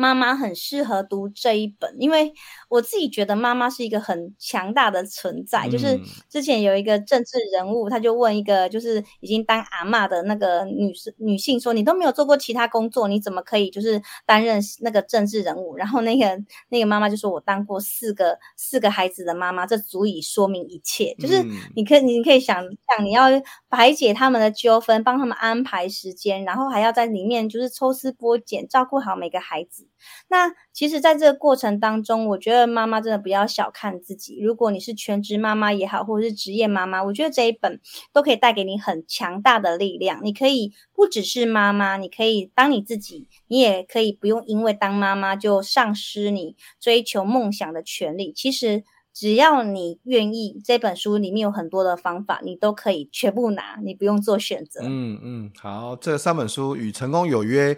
[0.00, 2.32] 妈妈很适合读这一本，因为
[2.68, 5.66] 我自己觉得妈妈是一个很强大的存在。
[5.66, 21.44] 嗯、就是之前有一个政治人物，他就问一个就是已经当阿嬷的那个女士女性说：“你都没有做过其他工作，你怎么可以就是担任那个政治人物？”然后那个那个妈妈就说：“我当过四个四个孩子的妈妈，这足以说明一切。”就是
[21.74, 23.24] 你可以你可以想象，你要
[23.68, 29.87] 排解他们的纠纷，帮他们安排时间，然后还要在里面就是抽丝剥茧，照顾好每个孩子。
[30.28, 34.38] 那其实，在这个过程当中，我觉得妈妈真的不要小看自己。
[34.40, 37.80] 如果你是全职妈妈也好，或者是职业妈妈，我觉得这一本
[38.12, 40.20] 都可以带给你很强大的力量。
[40.22, 48.32] 你可以不只是妈妈，你可以当你自己，你也可以不用因为当妈妈就丧失你追求梦想的权利。
[48.32, 48.84] 其实，
[49.14, 54.82] 只要你愿意，这本书里面有很多的方法，你都可以全部拿，你不用做选择。
[54.84, 57.76] 嗯嗯，好，这三本书与成功有约。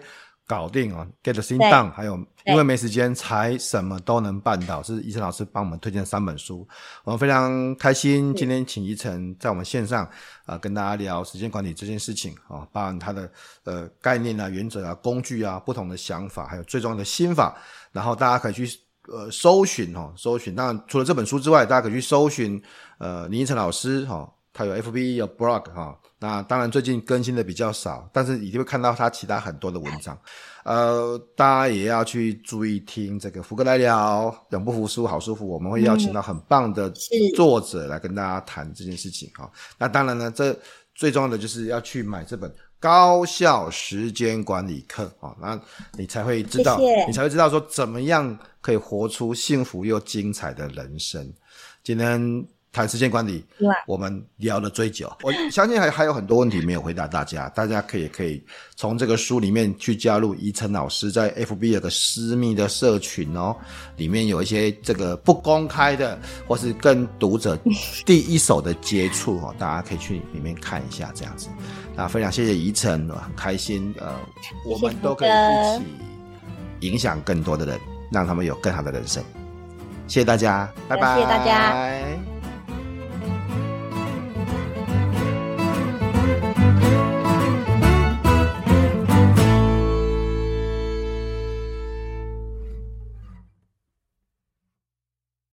[0.51, 6.67] 搞定啊，Get the thing done，还有因为没时间才什么都能办到，是依晨老师帮我们推荐三本书，
[7.05, 10.11] 我们非常开心今天请依晨在我们线上啊、
[10.47, 13.31] 呃、跟大家聊时间管理这件事情啊，包含他的
[13.63, 17.55] 呃概念啊、原则啊、工具啊、不同的想法，还有最重要的心法，
[17.93, 18.67] 然后大家可以去
[19.07, 20.53] 呃搜寻哈，搜寻。
[20.53, 22.61] 当然除了这本书之外，大家可以去搜寻
[22.97, 25.97] 呃林依晨老师哈，他有 FB 有 blog 哈。
[26.19, 30.15] 那当然，最近更新的比较少，但是一定会看到他其他很多的文章。
[30.63, 35.47] 呃，大家也要去注意听这个福哥来聊，永不服输，好舒服。
[35.47, 36.87] 我们会邀请到很棒的
[37.35, 39.51] 作者来跟大家谈这件事情哈、嗯。
[39.79, 40.55] 那当然呢，这
[40.93, 45.59] 最重要的就是要去买这本高效时间管理课啊，那
[45.93, 51.33] 你才会知道谢谢，你才会知道说怎么样可以活出幸福又精彩的人生。
[51.83, 52.45] 今天。
[52.73, 53.43] 谈时间管理，
[53.85, 55.11] 我们聊了最久。
[55.23, 58.41] 我相信还还有很多问题没有回答大家，大家可以可以
[58.77, 63.53] 从这个书里面去加入怡晨老师在 FB 有个私密的社群哦，
[63.97, 66.17] 里面有一些这个不公开的，
[66.47, 67.57] 或是跟读者
[68.05, 71.49] 第一手的接触哦， 大家可以去里面看一下这样子。
[71.93, 74.15] 那非常谢谢怡晨，很开心，呃，
[74.65, 77.77] 我们都可以一起影响更多的人，
[78.09, 79.21] 让他们有更好的人生。
[80.07, 81.15] 谢谢大家，拜拜。
[81.15, 82.30] 谢谢大家。